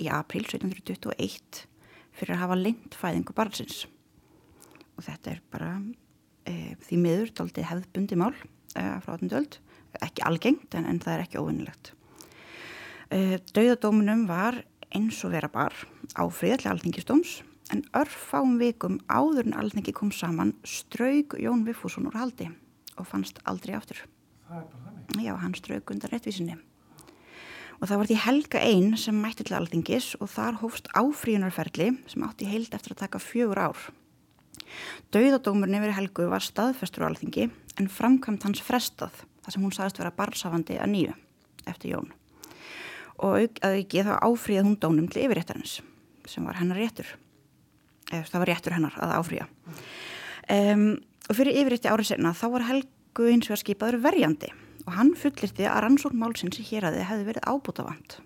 [0.00, 1.66] í april 1721
[2.16, 3.82] fyrir að hafa lengt fæðingu barnsins.
[4.96, 5.74] Og þetta er bara
[6.48, 9.34] e, því miður daldið hefðbundi mál e, frá 18.
[9.36, 9.58] öld,
[10.00, 11.92] ekki algengt en, en það er ekki óvinnilegt.
[13.12, 14.62] E, dauðadóminum var
[14.96, 15.76] eins og vera bar
[16.16, 17.42] á friðallega alþingistóms
[17.74, 22.48] en örfáum vikum áður en alþingi kom saman strauk Jón Viffússon úr haldi
[22.96, 24.06] og fannst aldrei aftur.
[24.48, 24.93] Það er bara þannig.
[25.20, 26.56] Já, hann strauk undan réttvísinni.
[27.80, 32.24] Og það var því Helga einn sem mætti til alþingis og þar hófst áfríunarferli sem
[32.26, 33.82] átti heild eftir að taka fjögur ár.
[35.14, 37.48] Dauðadómurinn yfir Helgu var staðfestur á alþingi
[37.78, 41.16] en framkvæmt hans frestað þar sem hún sagðist vera barsafandi að nýju
[41.70, 42.10] eftir Jón.
[43.22, 45.78] Og að ekki þá áfríðað hún dónum til yfirréttarins
[46.30, 47.06] sem var hennar réttur.
[48.10, 49.46] Eða það var réttur hennar að áfríða.
[50.50, 50.88] Um,
[51.28, 54.50] og fyrir yfirrétti árið senna þá var Helgu eins og að skipaður verjandi
[54.84, 58.16] og hann fullirti að rannsókn málsins í hér að þið hefði verið ábútavand.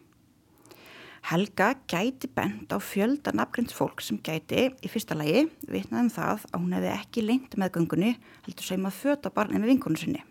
[1.28, 6.46] Helga gæti bent á fjölda nafngrind fólk sem gæti í fyrsta lagi vitnað um það
[6.48, 8.14] að hún hefði ekki lengt meðgöngunni
[8.46, 10.22] heldur sem að föta barnið með vinkonu sinni.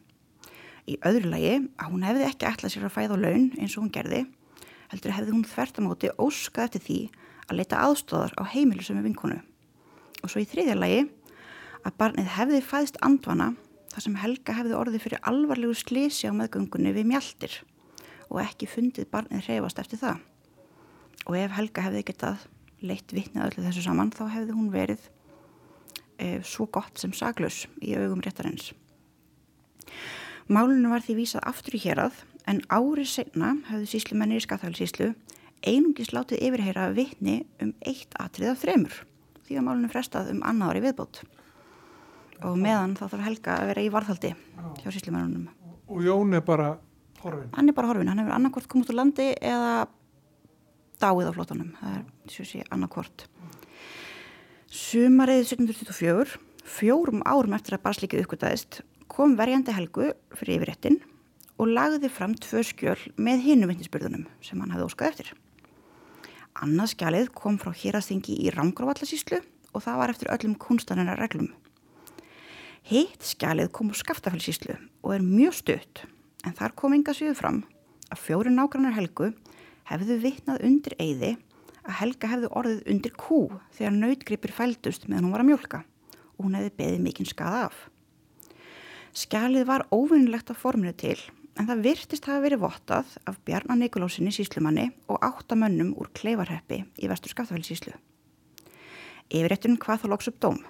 [0.87, 3.83] Í öðru lagi að hún hefði ekki ætlað sér að fæða á laun eins og
[3.83, 4.23] hún gerði
[4.91, 6.99] heldur hefði hún þvertamóti óskað eftir því
[7.47, 9.37] að leita aðstóðar á heimilu sem er vinkonu.
[10.23, 11.03] Og svo í þriðja lagi
[11.83, 13.51] að barnið hefði fæðst andvana
[13.97, 17.53] þar sem Helga hefði orðið fyrir alvarlegu slísi á meðgöngunni við mjaltir
[18.29, 20.19] og ekki fundið barnið hreyfast eftir það.
[21.25, 22.43] Og ef Helga hefði getað
[22.85, 25.07] leitt vitnið öllu þessu saman þá hefði hún verið
[26.21, 28.69] e, svo gott sem saglus í augum réttarins.
[30.45, 35.15] Málinu var því vísað aftur í hérað en árið senna hefðu síslumenni í Skathælsíslu
[35.65, 39.01] einungis látið yfirheyra vitni um eitt atrið af þremur
[39.47, 41.23] því að málinu frestað um annað ári viðbót
[42.45, 44.33] og meðan þá þarf Helga að vera í varðhaldi
[44.81, 45.47] hjá síslumennunum.
[45.87, 46.75] Og Jón er bara
[47.23, 47.49] horfin.
[47.55, 49.87] Hann er bara horfin, hann hefur annarkvort komið út úr landi eða
[51.01, 53.27] dáið á flótunum, það er svo sé annarkvort.
[54.67, 60.99] Sumarið 1724, fjórum árum eftir að barslíkið uppgötaðist, kom verjandi Helgu fyrir yfirréttin
[61.57, 65.29] og lagði fram tvö skjöl með hinum vitnisspyrðunum sem hann hafði óskað eftir.
[66.57, 69.39] Annað skjalið kom frá hérastingi í Rangrávallasíslu
[69.73, 71.51] og það var eftir öllum kunstanina reglum.
[72.87, 76.05] Hitt skjalið kom úr Skaftafellsíslu og er mjög stutt
[76.47, 77.57] en þar kom enga síðu fram
[78.07, 79.33] að fjóri nágrannar Helgu
[79.89, 81.33] hefðu vitnað undir eyði
[81.81, 83.41] að Helga hefðu orðið undir kú
[83.75, 85.83] þegar nautgripir fældust meðan hún var að mjölka
[86.37, 87.75] og hún hefði beðið mikinn skada af.
[89.11, 91.19] Skjalið var óvinnilegt af forminu til
[91.59, 97.11] en það virtist hafa verið vottað af Bjarnar Nikolósinni síslumanni og áttamönnum úr Kleifarheppi í
[97.11, 97.97] vestur Skaftafellsíslu.
[99.27, 100.61] Yfirrætturinn hvað þá loks upp dóm.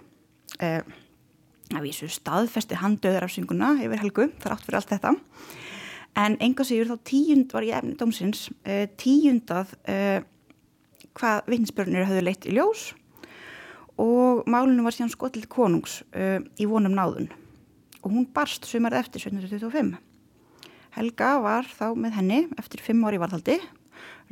[1.67, 5.13] Eh, að vísu staðfesti hann döðarafsinguna yfir helgu, þrátt fyrir allt þetta.
[6.17, 10.23] En enga sigur þá tíund var í efni dómsins uh, tíundað uh,
[11.17, 12.93] hvað vittnisbörnir höfðu leitt í ljós
[14.01, 17.29] og málinu var síðan skotill konungs uh, í vonum náðun.
[18.01, 19.97] Og hún barst sumarð eftir 1725
[20.97, 23.59] Helga var þá með henni eftir fimm ári varðhaldi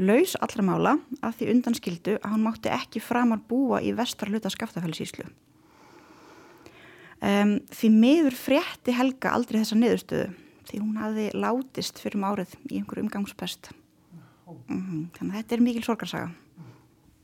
[0.01, 4.49] laus allra mála að því undanskildu að hún mátti ekki framar búa í vestar hluta
[4.49, 5.27] skaftafælsíslu
[7.25, 10.27] Um, því miður frétti Helga aldrei þessa niðurstöðu
[10.65, 15.03] því hún hafði látist fyrir um árið í einhverju umgangspest mm -hmm.
[15.17, 16.29] þannig að þetta er mikil sorgarsaga.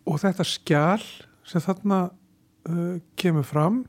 [0.06, 1.06] Og þetta skjál
[1.46, 2.00] sem þarna
[2.70, 3.86] uh, kemur fram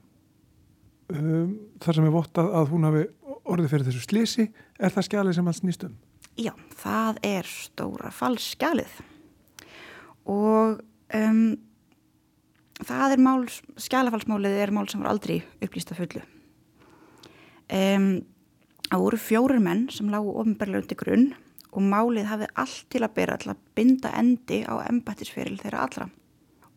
[1.08, 3.04] um, þar sem er vottað að hún hafi
[3.44, 4.48] orðið fyrir þessu slísi
[4.78, 5.96] er það skjalið sem hann snýst um?
[6.36, 9.00] Já, það er stóra falskjalið
[10.32, 10.80] og
[11.14, 11.58] um,
[12.88, 13.42] það er mál,
[13.80, 16.22] skjálafalsmálið er mál sem var aldrei upplýst að fullu.
[17.72, 18.08] Um,
[18.88, 21.28] það voru fjórir menn sem lágu ofinbarlega undir grunn
[21.72, 26.08] og málið hafði allt til að bera til að binda endi á embættisferil þeirra allra.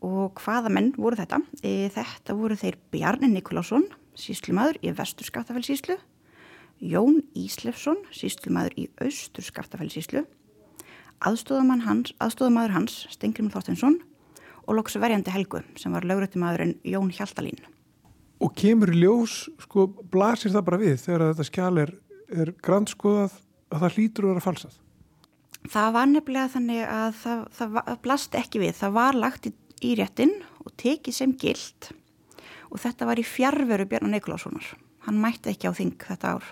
[0.05, 1.41] Og hvaða menn voru þetta?
[1.63, 5.97] E, þetta voru þeir Bjarni Nikolásson, síslumadur í vestur skaftafellsíslu,
[6.83, 10.25] Jón Íslefsson, síslumadur í austur skaftafellsíslu,
[11.25, 12.13] aðstóðamadur hans,
[12.75, 13.99] hans Stengrimur Þorstinsson
[14.65, 17.59] og loksu verjandi Helgu sem var lögréttumadurinn Jón Hjaltalín.
[18.43, 21.93] Og kemur ljós, sko, blasir það bara við þegar þetta skjál er,
[22.29, 23.37] er grannskoðað
[23.71, 24.79] að það hlýtur að vera falsað?
[25.65, 28.73] Það var nefnilega þannig að það, það, það blasti ekki við.
[28.81, 30.35] Það var lagt í, í réttin
[30.65, 31.89] og tekið sem gild
[32.69, 34.67] og þetta var í fjárveru Björn Nikolássonar.
[35.07, 36.51] Hann mætti ekki á þing þetta ár.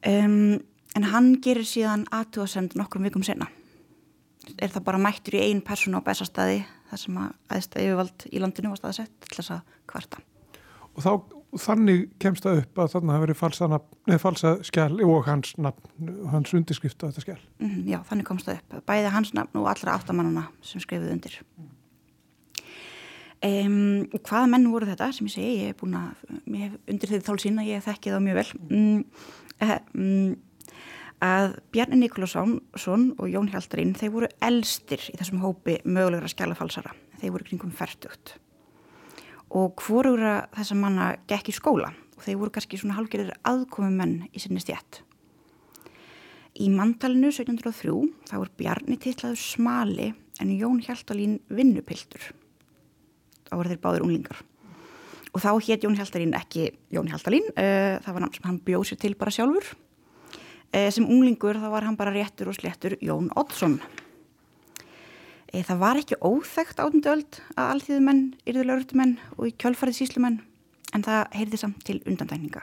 [0.00, 0.58] Um,
[0.96, 3.50] en hann gerir síðan aðtúasend nokkrum vikum senna
[4.58, 8.42] er það bara mættur í einn persónu á bestastæði þar sem að aðstæði yfirvald í
[8.42, 10.22] landinu var staðsett til þess að kvarta.
[10.90, 11.10] Og þá,
[11.66, 16.14] þannig kemst það upp að þannig hafi verið falsa, nafn, falsa skjál og hans, nafn,
[16.32, 17.42] hans undirskrift á þetta skjál.
[17.60, 18.80] Mm -hmm, já, þannig komst það upp.
[18.86, 21.40] Bæði hans nafn og allra áttamannuna sem skrifuð undir.
[23.40, 27.38] Um, hvaða menn voru þetta sem ég segi, ég hef búin að, undir því þál
[27.40, 28.50] sína, ég þekki það mjög vel.
[28.68, 29.04] Mm,
[29.94, 30.34] um,
[31.20, 32.60] að Bjarni Nikolásson
[33.20, 36.94] og Jón Hjaldarinn, þeir voru elstir í þessum hópi mögulegra skjálafalsara.
[37.20, 38.38] Þeir voru kringum færtugt.
[39.52, 44.16] Og hvorugra þessa manna gekk í skóla og þeir voru kannski svona halgerðir aðkomi menn
[44.32, 45.02] í sinni stjætt.
[46.60, 50.08] Í manntalinu 1703 þá er Bjarni tillaður smali
[50.40, 52.32] en Jón Hjaldarín vinnupiltur.
[53.48, 54.40] Þá voru þeir báður unglingar.
[55.30, 59.02] Og þá hétt Jón Hjaldarín ekki Jón Hjaldarín, uh, það var náttúrulega hann bjóð sér
[59.04, 59.74] til bara sjálfur
[60.70, 63.80] sem unglingur þá var hann bara réttur og slettur Jón Oddsson.
[65.50, 70.38] E, það var ekki óþægt átundöld að alþýðumenn, yrðulörutumenn og í kjölfarið síslumenn
[70.94, 72.62] en það heyrði samt til undandækninga.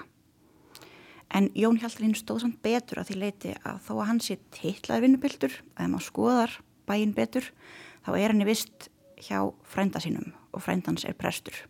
[1.35, 5.03] En Jón Hjaldarinn stóð samt betur að því leiti að þó að hann sé teitlaði
[5.03, 7.51] vinnupildur, að á skoðar bæin betur,
[8.07, 8.87] þá er hann í vist
[9.19, 11.65] hjá frænda sínum og frændans er prestur.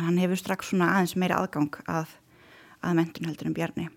[0.00, 2.14] Hann hefur strax svona aðeins meiri aðgang að,
[2.80, 3.90] að mentun heldur en bjarni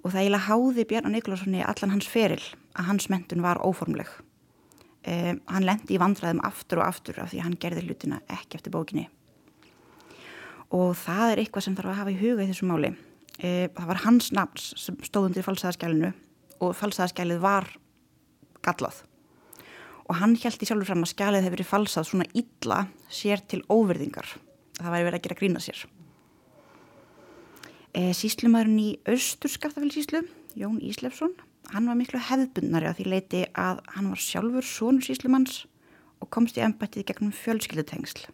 [0.00, 2.42] og það eiginlega háði Bjarnar Nikolásssoni allan hans feril
[2.78, 4.08] að hans mentun var óformleg.
[5.04, 8.74] Eh, hann lendi í vandræðum aftur og aftur af því hann gerði hlutina ekki eftir
[8.74, 9.06] bókinni.
[10.76, 12.92] Og það er eitthvað sem þarf að hafa í huga í þessu máli.
[13.40, 16.12] Eh, það var hans nafns sem stóð undir falsaðaskælinu
[16.60, 17.68] og falsaðaskælið var
[18.64, 19.02] gallað.
[20.10, 23.62] Og hann held í sjálfur fram að skælið hefur verið falsað svona illa sér til
[23.70, 24.36] óverðingar.
[24.80, 25.84] Það væri verið að gera grína sér.
[27.90, 30.20] E, síslumadurinn í austur skaftafélsíslu,
[30.54, 31.32] Jón Íslefsson,
[31.72, 35.64] hann var miklu hefðbundnari á því leiti að hann var sjálfur sónur síslumanns
[36.22, 38.28] og komst í ennbættið gegnum fjölskyldutengsl.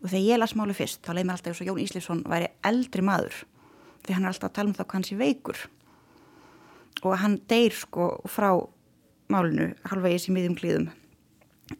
[0.00, 2.48] Og þegar ég las máli fyrst, þá leið mér alltaf eins og Jón Íslefsson væri
[2.64, 3.36] eldri maður,
[4.06, 5.60] því hann er alltaf að tala um það hvað hann sé veikur.
[7.04, 8.48] Og hann deyr sko frá
[9.28, 10.88] málinu halvvegis í miðjum klíðum.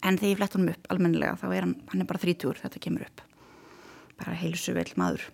[0.05, 2.85] En þegar ég flett honum upp almennilega, þá er hann, hann er bara 30, þetta
[2.89, 3.25] kemur upp.
[4.21, 5.25] Bara heilsu vel maður.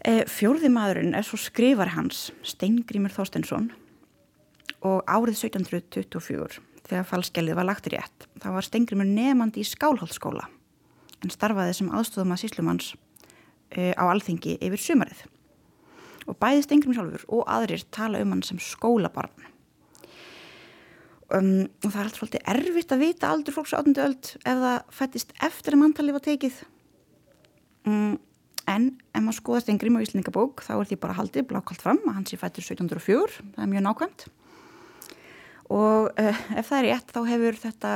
[0.00, 3.68] E, fjórði maðurinn er svo skrifar hans, Steingrímur Þorstensson
[4.80, 10.46] og árið 1724 þegar falskjælið var lagt í rétt þá var Steingrímur nefandi í skálhaldsskóla
[11.20, 12.94] en starfaði sem aðstofum að síslumanns
[13.76, 15.20] e, á alþingi yfir sumarið.
[16.24, 19.48] Og bæði Steingrímur sjálfur og aðrir tala um hann sem skólabarn.
[21.30, 24.80] Um, og það er alltaf svolítið erfitt að vita aldur fólks áttundu öld ef það
[24.96, 26.56] fættist eftir að manntalið var tekið.
[27.84, 28.16] Um
[28.68, 32.02] En ef maður skoðast einn grím á Íslandingabók þá er því bara haldið blákalt fram
[32.04, 34.26] að hans er fættur 1704, það er mjög nákvæmt.
[35.70, 37.94] Og uh, ef það er rétt þá hefur þetta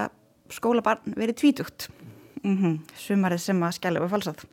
[0.54, 1.88] skólabarn verið tvítugt,
[2.42, 4.44] mm -hmm, sumarið sem að skæla var falsað.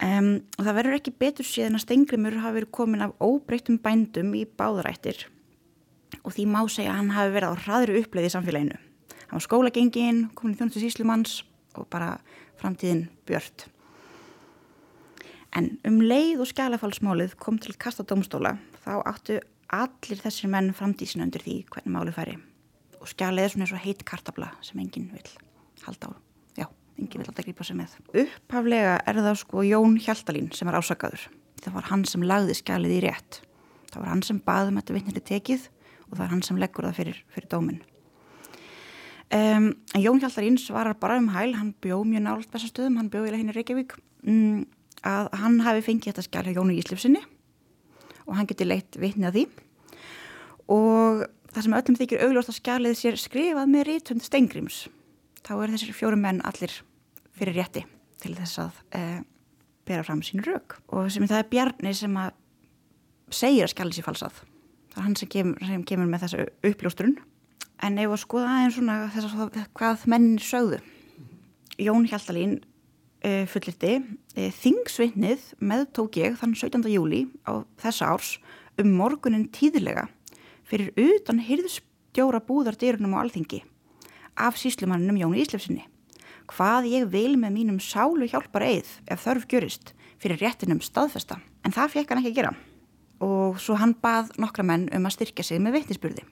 [0.00, 4.32] Um, og það verður ekki betur síðan að Stengrimur hafi verið komin af óbreyttum bændum
[4.32, 5.26] í báðarættir
[6.24, 8.78] og því má segja að hann hafi verið á hraðri uppleið í samfélaginu.
[9.28, 11.34] Hann var skólagengin, komin í þjónustu síslumanns
[11.76, 12.16] og bara
[12.60, 13.68] framtíðin björt.
[15.56, 19.40] En um leið og skjálafálsmálið kom til kasta dómstóla þá áttu
[19.74, 22.36] allir þessir menn framtíðsina undir því hvernig málið færi.
[23.00, 25.26] Og skjalið er svona eins og heit kartabla sem enginn vil
[25.86, 26.18] halda á.
[26.58, 26.66] Já,
[26.98, 27.98] enginn vil alltaf grípa sig með.
[28.14, 31.28] Upphaflega er það sko Jón Hjaltalín sem er ásakaður.
[31.60, 33.42] Það var hann sem lagði skjalið í rétt.
[33.90, 35.70] Það var hann sem baðum þetta vittnili tekið
[36.10, 37.80] og það er hann sem leggur það fyrir, fyrir dóminn.
[39.30, 43.22] Um, Jón Hjaltalín svarar bara um hæl, hann bjó mjög nált þessar stöðum, hann bjó
[43.22, 43.94] í hérna Reykjavík,
[44.26, 44.64] um,
[45.06, 47.22] að hann hafi fengið þetta skjal hjá Jónu Íslifsinni
[48.26, 49.44] og hann geti leitt vitni að því.
[50.70, 54.84] Og það sem öllum þykir augljóst að skjalið sér skrifað með rítund Stengrims
[55.46, 56.74] þá er þessir fjórum menn allir
[57.38, 57.82] fyrir rétti
[58.20, 59.00] til þess að e,
[59.88, 62.36] bera fram sín rauk og sem það er Bjarni sem að
[63.34, 64.40] segir að skjalið sér falsað.
[64.90, 67.18] Það er hann sem kemur, sem kemur með þessa uppljóstrun.
[67.80, 70.80] En ef að skoða aðeins svona þess að hvað menn sögðu.
[71.80, 72.58] Jón Hjaltalín
[73.50, 76.88] fullirti uh, Þingsvinnið meðtók ég þann 17.
[76.92, 78.32] júli á þessa árs
[78.80, 80.08] um morgunin tíðlega
[80.68, 83.64] fyrir utan hyrðstjóra búðardýrunum á alþingi
[84.40, 85.86] af síslumannum Jóni Íslefsinni
[86.50, 91.38] hvað ég vil með mínum sálu hjálpar eið ef þörf gjörist fyrir réttinum staðfesta.
[91.64, 92.52] En það fekk hann ekki að gera.
[93.24, 96.26] Og svo hann bað nokkra menn um að styrkja sig með vitnisspurði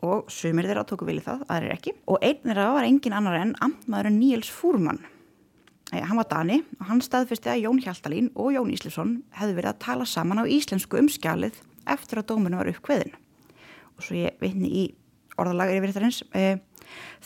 [0.00, 1.92] og sumir þeirra tóku vilja það, aðrir ekki.
[2.08, 5.02] Og einn þeirra var engin annar en amtmaðurinn Níels Fúrmann
[5.90, 9.82] hann var Dani og hann staðfyrsti að Jón Hjaltalín og Jón Íslefsson hefðu verið að
[9.82, 11.58] tala saman á íslensku umskjalið
[11.90, 13.16] eftir að dóminu var uppkveðin
[13.96, 14.84] og svo ég vitni í
[15.40, 16.60] orðalagir yfir þarins e,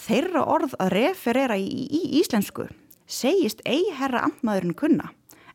[0.06, 2.70] þeirra orð að referera í, í íslensku
[3.04, 5.10] segist ei herra amtmaðurinn kunna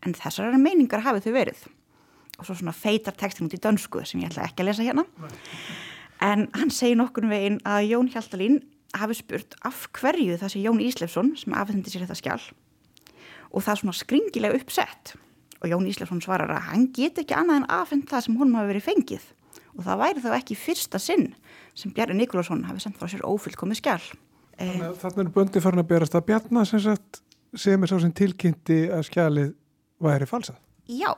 [0.05, 1.61] en þessar meiningar hafið þau verið.
[2.39, 5.03] Og svo svona feitar textin út í dönsku sem ég ætla ekki að lesa hérna.
[6.23, 8.61] En hann segir nokkur veginn að Jón Hjaltalín
[8.95, 12.41] hafi spurt af hverju þessi Jón Íslefsson sem afhendir sér þetta skjál
[13.49, 15.15] og það er svona skringilega uppsett
[15.59, 18.73] og Jón Íslefsson svarar að hann get ekki annað en afhend það sem honum hafi
[18.73, 19.27] verið fengið
[19.75, 21.29] og það væri þá ekki fyrsta sinn
[21.77, 24.03] sem Bjarni Nikolásson hafi sendt frá sér ófullkomið skjál
[24.59, 27.21] Þannig að Þannig er böndi farin að berast að Bjarnar sem, sagt,
[27.55, 29.53] sem er sá sem tilkynnti að skjalið
[30.03, 30.59] væri falsað.
[30.89, 31.13] Já,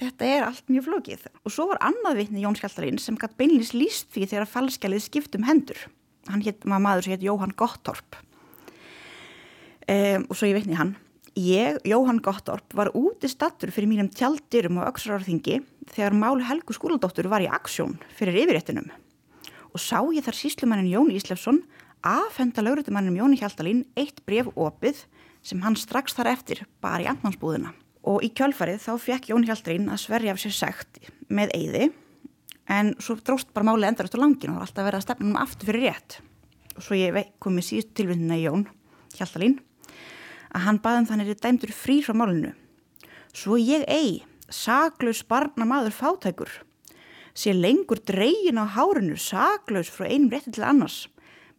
[0.00, 1.26] þetta er allt mjög flókið.
[1.44, 5.36] Og svo var annað vitni Jón Skjaldarinn sem gætt beinlis líst því þegar falskjalið skipt
[5.36, 5.80] um hendur.
[6.30, 8.20] Hann hétt, maður sem hétt Jóhann Gottorp.
[9.90, 10.94] Um, og svo ég vitni hann.
[11.32, 17.30] Ég, Jóhann Gottorp, var úti stattur fyrir mínum tjaldirum á Öksarárþingi þegar mál Helgu skúladóttur
[17.32, 18.90] var í aksjón fyrir yfirréttinum.
[19.72, 21.62] Og sá ég þar síslumannin Jón Íslefsson
[22.04, 25.06] aðfenda lögrutumanninum Jóni Hjaltalín eitt bref opið
[25.40, 27.72] sem hann strax þar eftir bar í andmansbúðina.
[28.04, 31.02] Og í kjálfarið þá fekk Jón Hjaltalín að sverja af sér segt
[31.32, 31.90] með eyði
[32.68, 35.32] en svo dróst bara máli endar eftir langin og það var alltaf verið að stefna
[35.32, 36.20] um aftur fyrir rétt.
[36.76, 38.68] Og svo ég komið síðust tilvinnina í Jón
[39.16, 39.62] Hjaltalín
[40.54, 42.52] að hann baðum þannig er dæmdur frí frá málinu.
[43.32, 44.22] Svo ég ei,
[44.52, 46.50] saklaus barna maður fátækur,
[47.34, 51.06] sé lengur dregin á hárinu saklaus frá einum rétti til annars,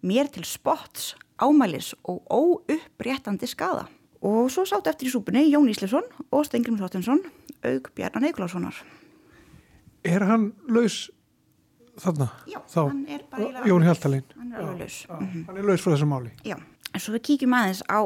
[0.05, 3.87] mér til spots, ámælis og óuppréttandi skada.
[4.23, 7.19] Og svo sátt eftir í súpunni Jón Íslefsson og Stengrim Þortinsson,
[7.65, 8.77] auk Bjarnar Eikulássonar.
[10.05, 11.09] Er hann laus
[11.99, 12.29] þarna?
[12.47, 14.23] Já, Þá, hann er bara eiginlega Jón alveg- Hjaltalín.
[14.37, 15.05] Hann er laus.
[15.09, 15.45] Mhm.
[15.47, 16.31] Hann er laus frá þessu máli.
[16.45, 16.55] Já,
[16.93, 17.99] en svo við kíkjum aðeins á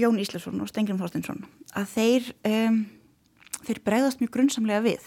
[0.00, 1.44] Jón Íslefsson og Stengrim Þorstinsson
[1.76, 2.80] að þeir, um,
[3.66, 5.04] þeir bregðast mjög grunnsamlega við.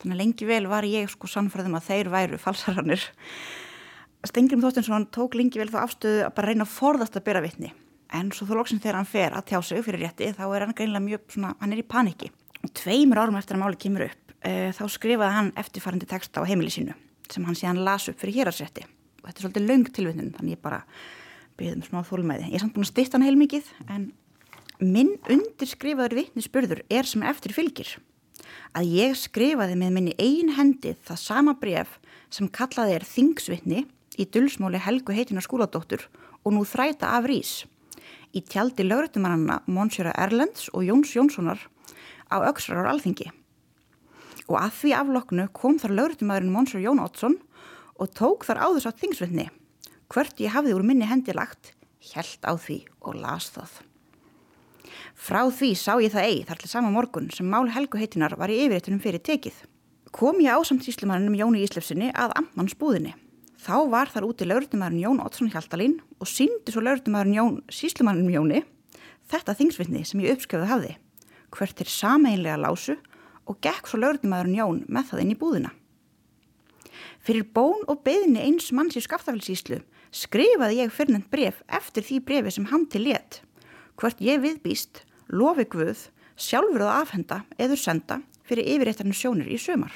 [0.00, 3.06] Þannig að lengi vel var ég sko sannfærðum að þeir væru falsarannir.
[4.24, 7.72] Stengrim Þorstinsson tók lengi vel þá afstöðu að bara reyna að forðast að bera vitni.
[8.14, 10.76] En svo þó loksinn þegar hann fer að tjá sig fyrir rétti þá er hann
[10.76, 12.30] greinlega mjög svona, hann er í paniki.
[12.64, 16.48] Og tveimur árum eftir að máli kemur upp uh, þá skrifaði hann eftirfarandi texta á
[16.48, 16.94] heimili sínu
[17.32, 18.84] sem hann síðan las upp fyrir hérarsrétti.
[19.24, 19.68] Og þetta er svolítið
[21.58, 22.50] byggðum smá þólmæði.
[22.50, 24.08] Ég er samt búin að styrta hann heilmikið en
[24.82, 27.92] minn undirskrifaður vitnisspurður er sem eftir fylgir.
[28.74, 31.98] Að ég skrifaði með minni ein hendi það sama bref
[32.34, 33.84] sem kallaði er þingsvitni
[34.18, 36.08] í dulsmóli Helgu heitina skúladóttur
[36.42, 37.54] og nú þræta af rís.
[38.34, 41.60] Í tjaldi lögrættumannana Monsjöra Erlends og Jóns Jónssonar
[42.30, 43.30] á Öksrar á Alþingi.
[44.50, 47.38] Og að því afloknu kom þar lögrættumæðurinn Monsjör Jón Oddsson
[47.94, 49.46] og tók þar áður satt þingsvitni.
[50.14, 53.72] Hvert ég hafði úr minni hendi lagt, hjælt á því og las það.
[55.18, 58.52] Frá því sá ég það eigi þar til sama morgun sem mál Helgu heitinar var
[58.54, 59.56] í yfirreitunum fyrir tekið.
[60.14, 63.16] Kom ég ásamt síslumanninum Jóni Íslefsinni að amtmannsbúðinni.
[63.58, 68.62] Þá var þar úti lögrutumæðurinn Jón Oddsson Hjaltalín og síndi svo lögrutumæðurinn Jón síslumanninum Jóni
[69.32, 70.92] þetta þingsvitni sem ég uppskjöfði hafði.
[71.54, 72.96] hvert er sameinlega lásu
[73.50, 75.72] og gekk svo lögreglumæðurinn Jón með það inn í búðina.
[77.24, 79.80] Fyrir bón og beðinni eins manns í skaftafelsíslu
[80.14, 83.40] skrifaði ég fyrnend bref eftir því brefi sem hann til létt.
[83.98, 85.02] Hvert ég viðbýst,
[85.34, 86.08] lofi guð,
[86.38, 89.92] sjálfur að afhenda eður senda fyrir yfirreittarnu sjónir í sömar.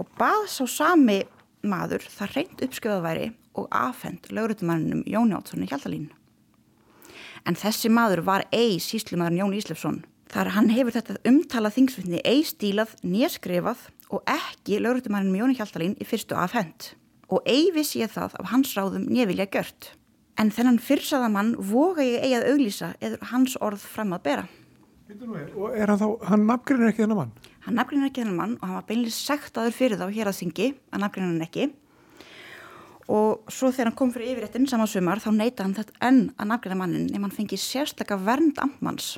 [0.00, 1.22] Og bað sá sami
[1.62, 3.28] maður það reynd uppskjöðaværi
[3.58, 6.08] og afhend lögreglumæðurinnum Jóni Átssoni Hjaldalín.
[7.46, 10.02] En þessi maður var ei síslumadur Jón Íslefsson.
[10.32, 16.08] Þar hann hefur þetta umtalað þingsvitni ei stílað, néskrifað og ekki lögréttumærinum Jóni Hjaltalín í
[16.08, 16.94] fyrstu afhend.
[17.32, 19.92] Og ei vissi ég það af hans ráðum névilja gjört.
[20.40, 24.44] En þennan fyrrsaða mann voga ég eigi að auglýsa eða hans orð fram að bera.
[25.12, 27.32] Og er hann þá, hann nafngrinir ekki þennan mann?
[27.66, 30.68] Hann nafngrinir ekki þennan mann og hann var beinlega sektaður fyrir þá hér að þingi,
[30.92, 31.66] að nafngrinir hann ekki.
[33.12, 36.52] Og svo þegar hann kom fyrir yfirréttin saman sumar þá neyta hann þetta enn að
[36.52, 39.16] nafngrina mannin ef hann fengi sérstakka vernd amtmanns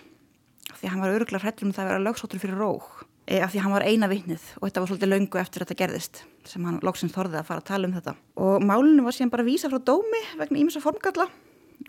[0.85, 3.59] því hann var öruglega hrættur um það að vera lögsóttur fyrir róg e, af því
[3.59, 6.81] að hann var eina vitnið og þetta var svolítið löngu eftir þetta gerðist sem hann
[6.85, 8.17] loksins þorðið að fara að tala um þetta
[8.47, 11.29] og málinu var síðan bara vísa frá dómi vegna ímessa formgalla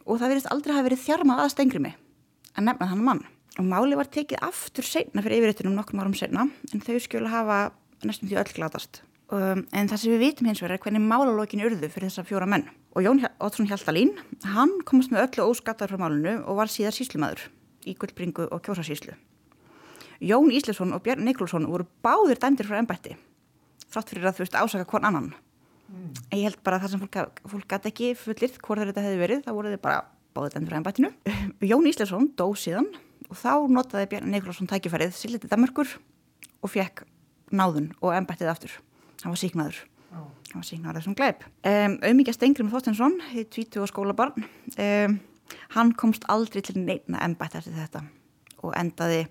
[0.06, 1.92] og það verist aldrei hafa verið þjarmað að stengrimi
[2.56, 3.26] að nefna þann mann
[3.56, 7.60] og máli var tekið aftur seinna fyrir yfirréttinum nokkrum árum seinna en þau skjölu hafa
[8.06, 11.64] næstum því öll glatast Um, en það sem við vitum hins vegar er hvernig málalókin
[11.66, 12.68] urðu fyrir þessa fjóra menn.
[12.94, 14.12] Og Jón Ótsson Hjaltalín,
[14.46, 17.48] hann komast með öllu óskattar frá málunu og var síðar síslumadur
[17.90, 19.18] í Guldbringu og Kjósasíslu.
[20.22, 23.16] Jón Íslefsson og Björn Niklússon voru báðir dæmdir frá ennbætti,
[23.92, 25.32] þrátt fyrir að þú veist ásaka hvern annan.
[25.90, 26.12] Mm.
[26.32, 29.44] En ég held bara það sem fólk, fólk gæti ekki fullir hvort þetta hefði verið,
[29.46, 30.04] þá voru þið bara
[30.36, 31.12] báðir dæmdir frá ennbættinu.
[31.72, 32.90] Jón Íslefsson dó síðan
[33.30, 35.98] og þá notaði Björn Niklússon tækifærið sílitið Damörkur
[36.66, 37.06] og fekk
[37.54, 38.74] náðun og ennbættið aftur
[39.24, 39.80] hann var síknaður
[40.14, 40.28] oh.
[40.52, 45.18] hann var síknaður þessum gleip um, auðmíkja Stengrim Þorstinsson hitt 20 og skólabarn um,
[45.76, 48.06] hann komst aldrei til neina ennbætt eftir þetta
[48.66, 49.24] og endaði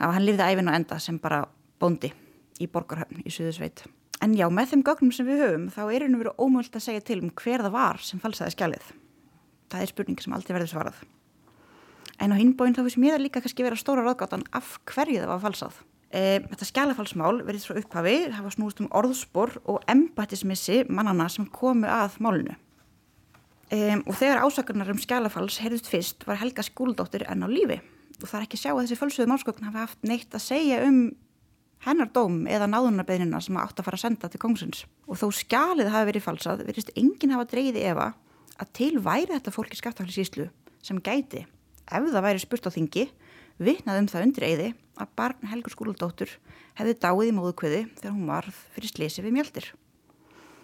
[0.00, 1.44] að hann lifði æfin og enda sem bara
[1.80, 2.12] bóndi
[2.60, 3.86] í Borgarhöfn í Suðusveit
[4.24, 7.04] en já, með þeim gögnum sem við höfum þá er henni verið ómöld að segja
[7.04, 8.90] til um hver það var sem falsaði skjalið.
[9.70, 10.98] Það er spurningi sem aldrei verður svarað.
[12.20, 15.44] En á hinbóin þá finnst mér líka kannski vera stóra ráðgátan af hverju það var
[15.46, 15.78] falsað.
[16.10, 21.46] E, þetta skjálafalsmál verið svo upphafi, það var snúist um orðspor og embættismissi mannana sem
[21.48, 22.58] komu að málunu.
[23.70, 27.78] E, og þegar ásakarnar um skjálafals heyrðust fyrst var Helga skúldóttir enn á lífi
[28.20, 30.80] og það er ekki að sjá að þessi fölsuðu málskökn hafi haft neitt að segja
[30.86, 31.00] um
[31.84, 34.84] hennar dóm eða náðunarbeðnina sem átt að fara að senda til kongsins.
[35.08, 38.10] Og þó skjalið hafi verið falsað, verist enginn hafa dreyði efa
[38.60, 40.50] að til væri þetta fólki skaftaflisíslu
[40.84, 41.46] sem gæti,
[41.88, 43.08] ef það væri spurt á þingi,
[43.60, 44.68] vitnað um það undir eiði
[45.00, 46.32] að barn Helgur skúldóttur
[46.78, 49.68] hefði dáið í móðukviði þegar hún varð fyrir slisi við mjöldir.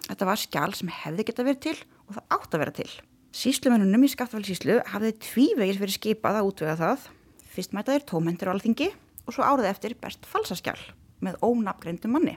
[0.06, 1.76] Þetta var skjál sem hefði geta verið til
[2.06, 2.90] og það átt að vera til.
[3.36, 7.08] Síslumennunum í skaftafælsíslu hafði tvívegir fyrir skipað að útvega það.
[7.56, 8.90] Fyrst mætaðir tómendur á alþingi
[9.24, 10.76] og svo árið eftir best falsaskjál
[11.24, 12.34] með ónafgreindu manni.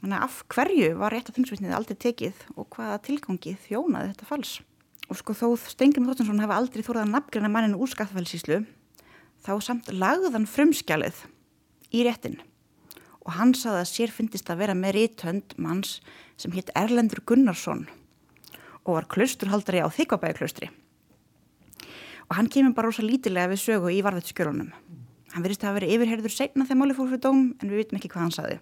[0.00, 4.28] Þannig að af hverju var rétt að þingsvitnið aldrei tekið og hvaða tilgangi þjónaði þetta
[4.30, 4.54] fals.
[5.12, 8.62] Og sko þóð Stengrim Þortinsson hafa aldrei þórað að nafngreina manninu úr skaftafælsíslu
[9.44, 11.20] þá samt lagðan frumskjalið
[11.92, 12.40] í réttin
[13.22, 15.98] og hann saði að sér fyndist að vera með rítönd manns
[16.40, 17.84] sem hitt Erlendur Gunnarsson
[18.82, 20.72] og var klusturhaldari á Þykvabæðiklustri
[22.32, 24.70] og hann kemur bara ósa lítilega við sögu í varðveitskjölunum
[25.34, 27.98] hann verist að hafa verið yfirherður segna þegar máli fór fyrir dóm en við vitum
[27.98, 28.60] ekki hvað hann saði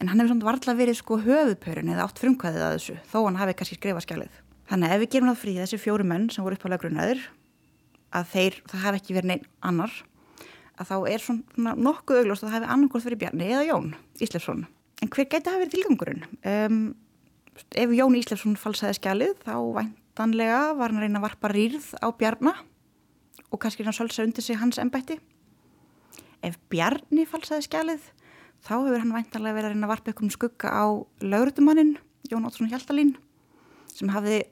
[0.00, 3.40] en hann hefur samt varðla verið sko höfupörun eða átt frumkvæðið að þessu þó hann
[3.40, 6.46] hafi kannski skrifað skjalið þannig að ef við gerum það frí þessi fjóru menn sem
[6.46, 7.26] voru uppálega grunnaður
[8.16, 9.92] að þeir, það hafi ekki verið neinn annar
[10.80, 13.90] að þá er svona nokkuð augljóst að það hafi annarkort verið Bjarni eða Jón
[14.24, 14.64] Íslefsson.
[15.00, 16.24] En hver geti hafi verið tilgangurinn?
[16.48, 16.80] Um,
[17.76, 22.08] ef Jón Íslefsson falsaði skjalið þá væntanlega var hann að reyna að varpa rýrð á
[22.16, 22.54] Bjarna
[23.50, 25.18] og kannski hann svolsa undir sig hans ennbætti.
[26.46, 28.06] Ef Bjarni falsaði skjalið
[28.64, 30.84] þá hefur hann væntanlega verið að reyna að varpa einhverjum skugga á
[31.24, 31.96] laurdumannin
[32.30, 33.14] Jón Ótsson Hjaltalín
[33.90, 34.42] sem hafði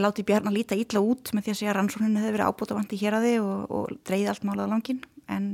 [0.00, 2.76] láti Bjarn að líta ítla út með því að segja að rannsókninu hefði verið ábúta
[2.76, 5.00] vant í hér að þið og, og dreyði allt málað langin
[5.32, 5.48] en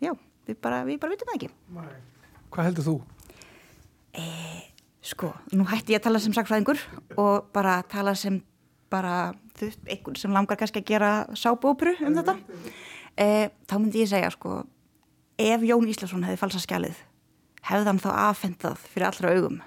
[0.00, 0.12] já,
[0.48, 1.94] við bara, við bara vitum það ekki Nei.
[2.48, 2.94] Hvað heldur þú?
[4.16, 4.26] E,
[5.04, 6.80] sko, nú hætti ég að tala sem sagfræðingur
[7.20, 8.40] og bara tala sem
[8.90, 12.36] bara, einhvern sem langar kannski að gera sábópru um þetta.
[13.18, 14.62] E, þá myndi ég segja, sko
[15.38, 17.04] ef Jón Íslasson hefði falsað skjalið
[17.68, 19.58] hefði hann þá aðfendað fyrir allra augum?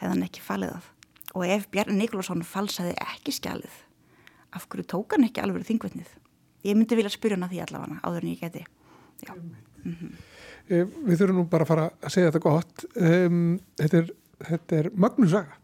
[0.00, 0.90] Hefði hann ekki falið það?
[1.32, 3.78] Og ef Bjarni Nikolásson falsaði ekki skjalið
[4.52, 6.10] af hverju tók hann ekki alveg þingvetnið?
[6.66, 8.64] Ég myndi vilja spyrja hann að því allavega áður en ég geti
[9.28, 10.12] mm -hmm.
[10.68, 12.84] Við þurfum nú bara að fara að segja þetta gott.
[12.96, 14.12] Um, þetta er,
[14.70, 15.58] er Magnúsaga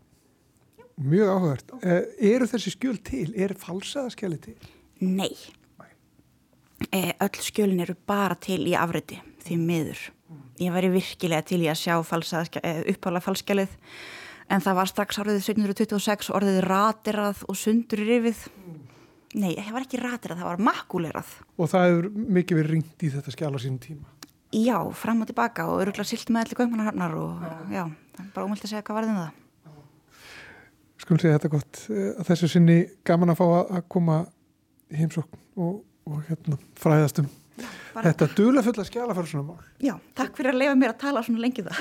[0.98, 3.28] mjög áhugavert uh, eru þessi skjöl til?
[3.38, 4.58] Er falsaða skjalið til?
[4.98, 5.32] Nei
[6.92, 10.00] e, öll skjölin eru bara til í afriti því miður.
[10.60, 13.74] Ég væri virkilega til í að sjá falsa, e, upphála falskjalið
[14.52, 18.44] en það var strax árið 1726 orðið ratirað og sundur í rifið.
[19.38, 21.34] Nei, það var ekki ratirað, það var makulerað.
[21.58, 24.14] Og það hefur mikið verið ringt í þetta skjala sínum tíma.
[24.56, 27.82] Já, fram og tilbaka og öruglega silt með allir kaupmannarhafnar og já,
[28.16, 29.36] það er bara ómöld að segja hvað varðum það.
[31.08, 31.78] Skulum segja þetta gott.
[31.88, 32.74] eh, Að þessu sinni
[33.08, 33.44] gaman að fá
[33.78, 34.16] að koma
[34.92, 37.30] í heimsókn og, og hérna, fræðast um
[37.94, 39.62] Bara, þetta dula fulla skjala fyrir svona mál.
[39.82, 41.80] Já, takk fyrir að leifa mér að tala svona lengi það.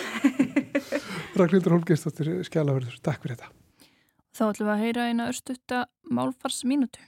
[1.37, 3.51] Ragnhildur Holgeistóttir skjalaverður, takk fyrir þetta.
[4.33, 5.83] Þá ætlum við að heyra eina örstutta
[6.17, 7.03] málfarsmínútu.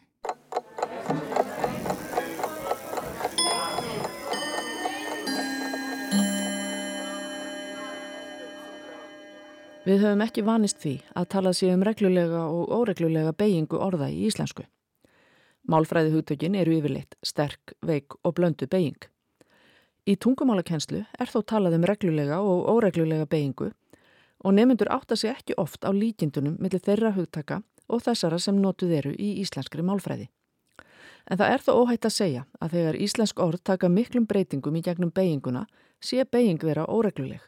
[9.90, 14.20] Við höfum ekki vanist því að talað sé um reglulega og óreglulega beigingu orða í
[14.28, 14.62] íslensku.
[15.66, 19.00] Málfræði hugtökin eru yfirleitt sterk, veik og blöndu beiging.
[20.06, 23.72] Í tungumálakennslu er þó talað um reglulega og óreglulega beigingu
[24.46, 28.94] og nefnendur átta sig ekki oft á líkindunum millir þeirra hugtaka og þessara sem notuð
[29.02, 30.30] eru í íslenskri málfræði.
[31.26, 34.86] En það er þó óhætt að segja að þegar íslensk orð taka miklum breytingum í
[34.86, 35.66] gegnum beiginguna
[35.98, 37.42] sé beiging vera óregluleg.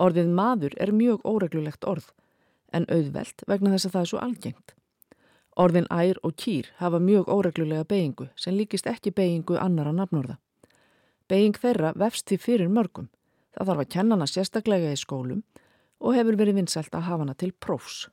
[0.00, 2.06] Orðið maður er mjög óreglulegt orð,
[2.72, 4.74] en auðvelt vegna þess að það er svo algengt.
[5.60, 10.38] Orðin ær og kýr hafa mjög óreglulega beigingu sem líkist ekki beigingu annara nafnorða.
[11.28, 13.10] Beiging þeirra vefst því fyrir mörgum.
[13.52, 15.44] Það þarf að kenna hana sérstaklega í skólum
[16.00, 18.06] og hefur verið vinsælt að hafa hana til prófs.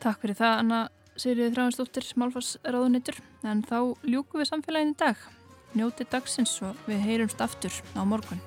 [0.00, 0.76] Takk fyrir það, Anna
[1.20, 3.18] Sigriði Þráinsdóttir, Málfars ráðunitur.
[3.44, 5.26] En þá ljúku við samfélagin í dag.
[5.76, 8.40] Njóti dagsins og við heyrumst aftur á morgun.